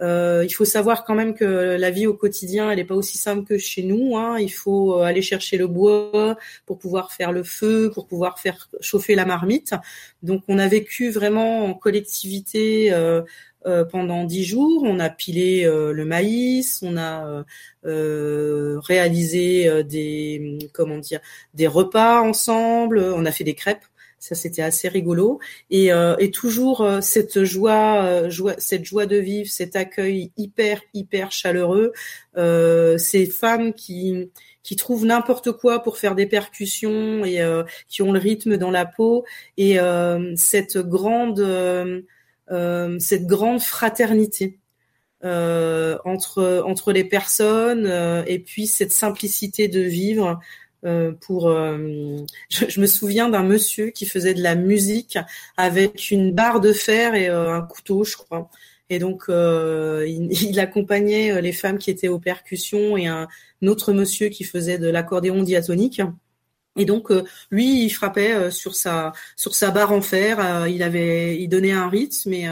Euh, 0.00 0.44
il 0.44 0.50
faut 0.50 0.64
savoir 0.64 1.04
quand 1.04 1.14
même 1.14 1.34
que 1.34 1.44
la 1.44 1.90
vie 1.90 2.06
au 2.06 2.14
quotidien, 2.14 2.70
elle 2.70 2.78
n'est 2.78 2.84
pas 2.84 2.94
aussi 2.94 3.18
simple 3.18 3.44
que 3.44 3.58
chez 3.58 3.82
nous. 3.82 4.16
Hein. 4.16 4.38
Il 4.38 4.52
faut 4.52 4.98
euh, 4.98 5.02
aller 5.02 5.22
chercher 5.22 5.56
le 5.56 5.66
bois 5.66 6.36
pour 6.66 6.78
pouvoir 6.78 7.12
faire 7.12 7.32
le 7.32 7.42
feu, 7.42 7.90
pour 7.94 8.06
pouvoir 8.06 8.38
faire 8.38 8.68
chauffer 8.80 9.14
la 9.14 9.24
marmite. 9.24 9.74
Donc, 10.22 10.42
on 10.48 10.58
a 10.58 10.68
vécu 10.68 11.10
vraiment 11.10 11.64
en 11.64 11.74
collectivité 11.74 12.92
euh, 12.92 13.22
euh, 13.66 13.84
pendant 13.84 14.22
dix 14.22 14.44
jours. 14.44 14.82
On 14.84 15.00
a 15.00 15.10
pilé 15.10 15.64
euh, 15.64 15.92
le 15.92 16.04
maïs, 16.04 16.80
on 16.82 16.96
a 16.96 17.44
euh, 17.84 18.78
réalisé 18.80 19.82
des 19.82 20.58
comment 20.72 20.98
dire 20.98 21.20
des 21.54 21.66
repas 21.66 22.20
ensemble. 22.20 23.00
On 23.00 23.24
a 23.24 23.32
fait 23.32 23.44
des 23.44 23.54
crêpes. 23.54 23.84
Ça, 24.18 24.34
c'était 24.34 24.62
assez 24.62 24.88
rigolo. 24.88 25.38
Et, 25.70 25.90
et 26.18 26.30
toujours 26.30 26.88
cette 27.00 27.44
joie, 27.44 28.28
joie, 28.28 28.54
cette 28.58 28.84
joie 28.84 29.06
de 29.06 29.16
vivre, 29.16 29.48
cet 29.48 29.76
accueil 29.76 30.32
hyper, 30.36 30.80
hyper 30.94 31.30
chaleureux. 31.30 31.92
ces 32.34 33.26
femmes 33.26 33.72
qui, 33.72 34.30
qui 34.62 34.74
trouvent 34.74 35.06
n'importe 35.06 35.52
quoi 35.52 35.82
pour 35.82 35.98
faire 35.98 36.14
des 36.14 36.26
percussions 36.26 37.24
et 37.24 37.40
qui 37.88 38.02
ont 38.02 38.10
le 38.10 38.18
rythme 38.18 38.56
dans 38.56 38.70
la 38.70 38.86
peau. 38.86 39.24
Et 39.58 39.78
cette 40.34 40.78
grande 40.78 42.04
euh, 42.50 42.96
cette 43.00 43.26
grande 43.26 43.60
fraternité 43.60 44.60
euh, 45.24 45.98
entre 46.04 46.62
entre 46.64 46.92
les 46.92 47.02
personnes 47.02 47.86
euh, 47.86 48.22
et 48.28 48.38
puis 48.38 48.68
cette 48.68 48.92
simplicité 48.92 49.68
de 49.68 49.80
vivre. 49.80 50.38
Pour, 51.20 51.50
je, 52.50 52.80
me 52.80 52.86
souviens 52.86 53.28
d'un 53.28 53.42
monsieur 53.42 53.90
qui 53.90 54.06
faisait 54.06 54.34
de 54.34 54.42
la 54.42 54.54
musique 54.54 55.18
avec 55.56 56.10
une 56.10 56.32
barre 56.32 56.60
de 56.60 56.72
fer 56.72 57.14
et 57.14 57.28
un 57.28 57.62
couteau, 57.62 58.04
je 58.04 58.16
crois. 58.16 58.50
Et 58.88 58.98
donc, 58.98 59.24
il, 59.28 60.28
il, 60.42 60.60
accompagnait 60.60 61.40
les 61.42 61.52
femmes 61.52 61.78
qui 61.78 61.90
étaient 61.90 62.08
aux 62.08 62.20
percussions 62.20 62.96
et 62.96 63.06
un, 63.06 63.28
autre 63.62 63.92
monsieur 63.92 64.28
qui 64.28 64.44
faisait 64.44 64.78
de 64.78 64.88
l'accordéon 64.88 65.42
diatonique. 65.42 66.00
Et 66.76 66.84
donc 66.84 67.10
euh, 67.10 67.24
lui, 67.50 67.84
il 67.84 67.90
frappait 67.90 68.32
euh, 68.32 68.50
sur 68.50 68.74
sa 68.74 69.12
sur 69.34 69.54
sa 69.54 69.70
barre 69.70 69.92
en 69.92 70.02
fer. 70.02 70.38
Euh, 70.40 70.68
il 70.68 70.82
avait, 70.82 71.38
il 71.40 71.48
donnait 71.48 71.72
un 71.72 71.88
rythme 71.88 72.32
et 72.32 72.48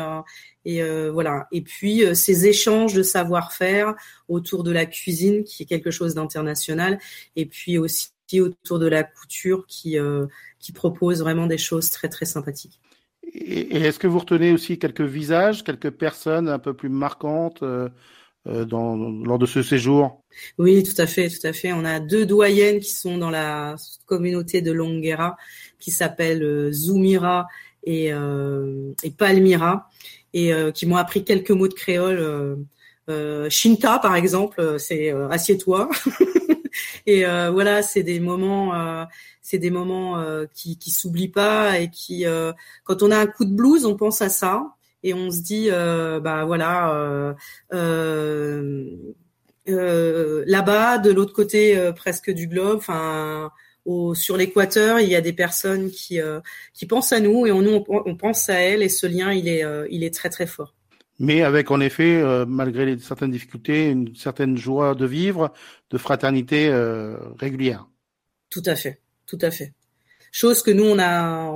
et 0.67 0.83
voilà. 1.11 1.47
Et 1.53 1.61
puis 1.61 2.03
ces 2.15 2.47
échanges 2.47 2.95
de 2.95 3.03
savoir-faire 3.03 3.95
autour 4.29 4.65
de 4.65 4.71
la 4.71 4.87
cuisine, 4.87 5.45
qui 5.45 5.65
est 5.65 5.67
quelque 5.67 5.91
chose 5.91 6.15
d'international, 6.15 6.99
et 7.37 7.45
puis 7.45 7.77
aussi 7.77 8.14
autour 8.41 8.79
de 8.79 8.87
la 8.87 9.05
couture, 9.05 9.67
qui 9.67 9.97
qui 10.59 10.73
propose 10.73 11.21
vraiment 11.21 11.47
des 11.47 11.59
choses 11.59 11.91
très 11.91 12.09
très 12.09 12.25
sympathiques. 12.25 12.81
Et, 13.35 13.77
est-ce 13.77 13.99
que 13.99 14.07
vous 14.07 14.19
retenez 14.19 14.53
aussi 14.53 14.79
quelques 14.79 15.01
visages, 15.03 15.65
quelques 15.65 15.91
personnes 15.91 16.49
un 16.49 16.59
peu 16.59 16.75
plus 16.75 16.89
marquantes 16.89 17.63
euh, 17.63 17.89
dans, 18.65 18.97
lors 18.97 19.39
de 19.39 19.47
ce 19.47 19.63
séjour? 19.63 20.23
Oui, 20.59 20.83
tout 20.83 21.01
à 21.01 21.07
fait, 21.07 21.29
tout 21.29 21.47
à 21.47 21.53
fait. 21.53 21.73
On 21.73 21.85
a 21.85 22.01
deux 22.01 22.27
doyennes 22.27 22.81
qui 22.81 22.93
sont 22.93 23.19
dans 23.19 23.31
la 23.31 23.77
communauté 24.07 24.63
de 24.63 24.73
Longuera, 24.73 25.37
qui 25.79 25.91
s'appellent 25.91 26.43
euh, 26.43 26.73
Zoumira 26.73 27.47
et, 27.85 28.13
euh, 28.13 28.93
et 29.03 29.11
Palmira, 29.11 29.89
et 30.33 30.53
euh, 30.53 30.71
qui 30.71 30.87
m'ont 30.87 30.97
appris 30.97 31.25
quelques 31.25 31.51
mots 31.51 31.69
de 31.69 31.75
créole. 31.75 32.67
Euh, 33.11 33.51
Shinta, 33.51 33.99
par 33.99 34.17
exemple, 34.17 34.79
c'est 34.79 35.11
assieds-toi. 35.11 35.91
et 37.07 37.25
voilà, 37.25 37.83
c'est 37.83 38.03
des 38.03 38.21
moments, 38.21 39.07
c'est 39.43 39.59
des 39.59 39.71
moments 39.71 40.25
qui, 40.55 40.79
qui 40.79 40.91
s'oublient 40.91 41.29
pas 41.29 41.79
et 41.79 41.91
qui, 41.91 42.25
quand 42.85 43.03
on 43.03 43.11
a 43.11 43.19
un 43.19 43.27
coup 43.27 43.45
de 43.45 43.55
blues, 43.55 43.85
on 43.85 43.97
pense 43.97 44.23
à 44.23 44.29
ça 44.29 44.75
et 45.05 45.15
on 45.15 45.31
se 45.31 45.41
dit 45.41 45.69
euh, 45.71 46.19
bah 46.19 46.45
voilà 46.45 46.91
euh, 46.93 47.35
euh, 49.69 50.45
là-bas 50.47 50.99
de 50.99 51.13
l'autre 51.13 51.33
côté 51.33 51.93
presque 51.95 52.31
du 52.31 52.49
globe 52.49 52.79
enfin 52.79 53.53
sur 54.15 54.39
l'équateur, 54.39 54.99
il 55.01 55.11
y 55.11 55.15
a 55.15 55.21
des 55.21 55.35
personnes 55.35 55.91
qui 55.91 56.19
qui 56.73 56.87
pensent 56.87 57.13
à 57.13 57.21
nous 57.21 57.47
et 57.47 57.53
on, 57.53 57.61
nous 57.61 57.85
on, 57.87 58.17
pense 58.17 58.49
à 58.49 58.55
elles 58.55 58.83
et 58.83 58.89
ce 58.89 59.07
lien 59.07 59.31
il 59.33 59.47
est 59.47 59.63
il 59.91 60.03
est 60.03 60.15
très 60.15 60.31
très 60.31 60.47
fort. 60.47 60.75
Mais 61.19 61.43
avec 61.43 61.71
en 61.71 61.81
effet, 61.81 62.23
malgré 62.47 62.87
les, 62.87 62.99
certaines 62.99 63.31
difficultés, 63.31 63.89
une 63.89 64.15
certaine 64.17 64.57
joie 64.57 64.95
de 64.95 65.07
vivre, 65.07 65.53
de 65.91 65.99
fraternité 65.99 66.73
régulière. 67.39 67.87
Tout 68.51 68.63
à 68.67 68.75
fait, 68.75 69.01
tout 69.27 69.39
à 69.41 69.51
fait. 69.51 69.73
Chose 70.33 70.63
que 70.63 70.73
nous 70.73 70.85
on 70.85 70.99
a, 70.99 71.53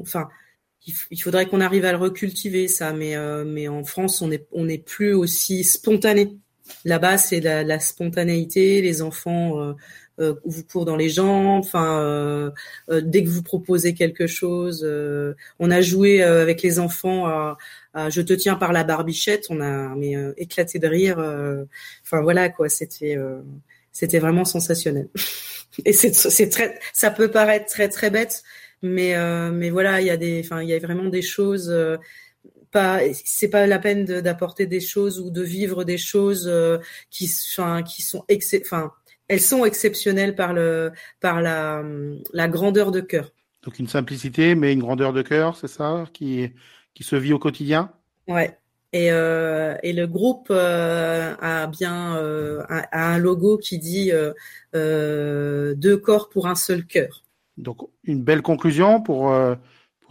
enfin 0.00 0.28
il, 0.86 1.20
faudrait 1.20 1.46
qu'on 1.46 1.60
arrive 1.60 1.84
à 1.84 1.92
le 1.92 1.98
recultiver 1.98 2.68
ça, 2.68 2.92
mais 2.92 3.16
euh, 3.16 3.44
mais 3.44 3.68
en 3.68 3.84
France 3.84 4.22
on 4.22 4.30
est 4.30 4.46
on 4.52 4.64
n'est 4.64 4.78
plus 4.78 5.14
aussi 5.14 5.64
spontané. 5.64 6.36
Là-bas 6.84 7.18
c'est 7.18 7.40
la, 7.40 7.62
la, 7.64 7.80
spontanéité, 7.80 8.82
les 8.82 9.02
enfants 9.02 9.60
euh, 9.60 9.72
euh, 10.20 10.34
vous 10.44 10.64
courent 10.64 10.84
dans 10.84 10.96
les 10.96 11.08
jambes, 11.08 11.60
enfin 11.60 12.52
dès 12.90 13.24
que 13.24 13.28
vous 13.28 13.42
proposez 13.42 13.94
quelque 13.94 14.26
chose, 14.26 14.86
on 15.58 15.70
a 15.70 15.80
joué 15.80 16.22
avec 16.22 16.62
les 16.62 16.78
enfants 16.78 17.26
à, 17.26 17.56
je 18.10 18.20
te 18.20 18.32
tiens 18.32 18.56
par 18.56 18.72
la 18.72 18.84
barbichette, 18.84 19.46
on 19.50 19.60
a 19.60 19.94
mais 19.96 20.14
éclaté 20.36 20.78
de 20.78 20.86
rire, 20.86 21.18
enfin 22.04 22.20
voilà 22.20 22.48
quoi, 22.48 22.68
c'était 22.68 23.16
c'était 23.92 24.18
vraiment 24.18 24.44
sensationnel. 24.44 25.08
Et 25.84 25.92
c'est 25.92 26.48
très 26.50 26.78
ça 26.92 27.10
peut 27.10 27.30
paraître 27.30 27.66
très 27.66 27.88
très 27.88 28.10
bête, 28.10 28.42
mais 28.82 29.14
euh, 29.14 29.50
mais 29.52 29.70
voilà, 29.70 30.00
il 30.00 30.06
y 30.06 30.10
a 30.10 30.16
des, 30.16 30.42
enfin 30.44 30.60
il 30.62 30.68
y 30.68 30.74
a 30.74 30.78
vraiment 30.78 31.08
des 31.08 31.22
choses. 31.22 31.70
Euh, 31.70 31.96
pas, 32.72 33.00
c'est 33.24 33.48
pas 33.48 33.66
la 33.66 33.78
peine 33.78 34.04
d'apporter 34.04 34.66
des 34.66 34.80
choses 34.80 35.20
ou 35.20 35.30
de 35.30 35.42
vivre 35.42 35.84
des 35.84 35.98
choses 35.98 36.48
euh, 36.48 36.78
qui, 37.10 37.30
enfin, 37.52 37.82
qui 37.82 38.02
sont, 38.02 38.24
enfin, 38.60 38.90
elles 39.28 39.40
sont 39.40 39.64
exceptionnelles 39.64 40.34
par 40.34 40.52
le, 40.52 40.90
par 41.20 41.40
la, 41.40 41.84
la 42.32 42.48
grandeur 42.48 42.90
de 42.90 43.00
cœur. 43.00 43.32
Donc 43.62 43.78
une 43.78 43.86
simplicité, 43.86 44.56
mais 44.56 44.72
une 44.72 44.80
grandeur 44.80 45.12
de 45.12 45.22
cœur, 45.22 45.56
c'est 45.56 45.68
ça, 45.68 46.06
qui, 46.12 46.50
qui 46.94 47.04
se 47.04 47.14
vit 47.14 47.32
au 47.32 47.38
quotidien? 47.38 47.92
Ouais. 48.26 48.58
Et, 48.94 49.10
euh, 49.10 49.76
et 49.82 49.92
le 49.92 50.06
groupe 50.06 50.48
euh, 50.50 51.34
a 51.40 51.66
bien 51.66 52.14
a, 52.68 53.12
un 53.12 53.18
logo 53.18 53.56
qui 53.56 53.78
dit 53.78 54.10
deux 54.74 55.96
corps 56.02 56.28
pour 56.28 56.46
un 56.48 56.56
seul 56.56 56.84
cœur. 56.84 57.22
Donc 57.58 57.78
une 58.04 58.22
belle 58.22 58.42
conclusion 58.42 59.00
pour 59.00 59.32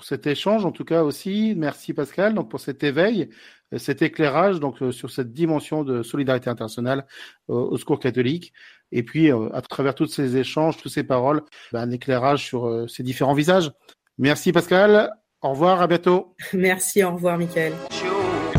pour 0.02 0.08
cet 0.08 0.26
échange 0.26 0.66
en 0.66 0.72
tout 0.72 0.84
cas 0.84 1.04
aussi. 1.04 1.54
Merci 1.56 1.94
Pascal 1.94 2.34
donc 2.34 2.50
pour 2.50 2.60
cet 2.60 2.84
éveil, 2.84 3.30
euh, 3.72 3.78
cet 3.78 4.02
éclairage 4.02 4.60
donc 4.60 4.82
euh, 4.82 4.92
sur 4.92 5.12
cette 5.12 5.32
dimension 5.32 5.84
de 5.84 6.02
solidarité 6.02 6.50
internationale 6.50 7.06
au 7.48 7.78
secours 7.78 8.00
catholique 8.00 8.52
et 8.92 9.04
puis 9.04 9.30
à 9.32 9.62
travers 9.62 9.94
tous 9.94 10.08
ces 10.08 10.38
échanges, 10.38 10.78
toutes 10.78 10.92
ces 10.92 11.04
paroles, 11.04 11.44
ben, 11.72 11.82
un 11.82 11.92
éclairage 11.92 12.44
sur 12.44 12.90
ces 12.90 13.04
différents 13.04 13.36
visages. 13.36 13.72
Merci 14.18 14.52
Pascal. 14.52 15.12
Au 15.42 15.52
revoir, 15.52 15.82
à 15.82 15.88
bientôt. 15.88 16.36
Merci, 16.54 17.04
au 17.04 17.12
revoir 17.12 17.38
Michael. 17.38 17.74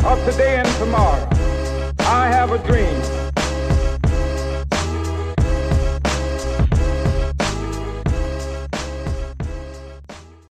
Of 0.05 0.25
today 0.25 0.59
and 0.59 0.79
tomorrow, 0.79 1.27
I 1.99 2.27
have 2.31 2.51
a 2.51 2.57
dream. 2.59 3.22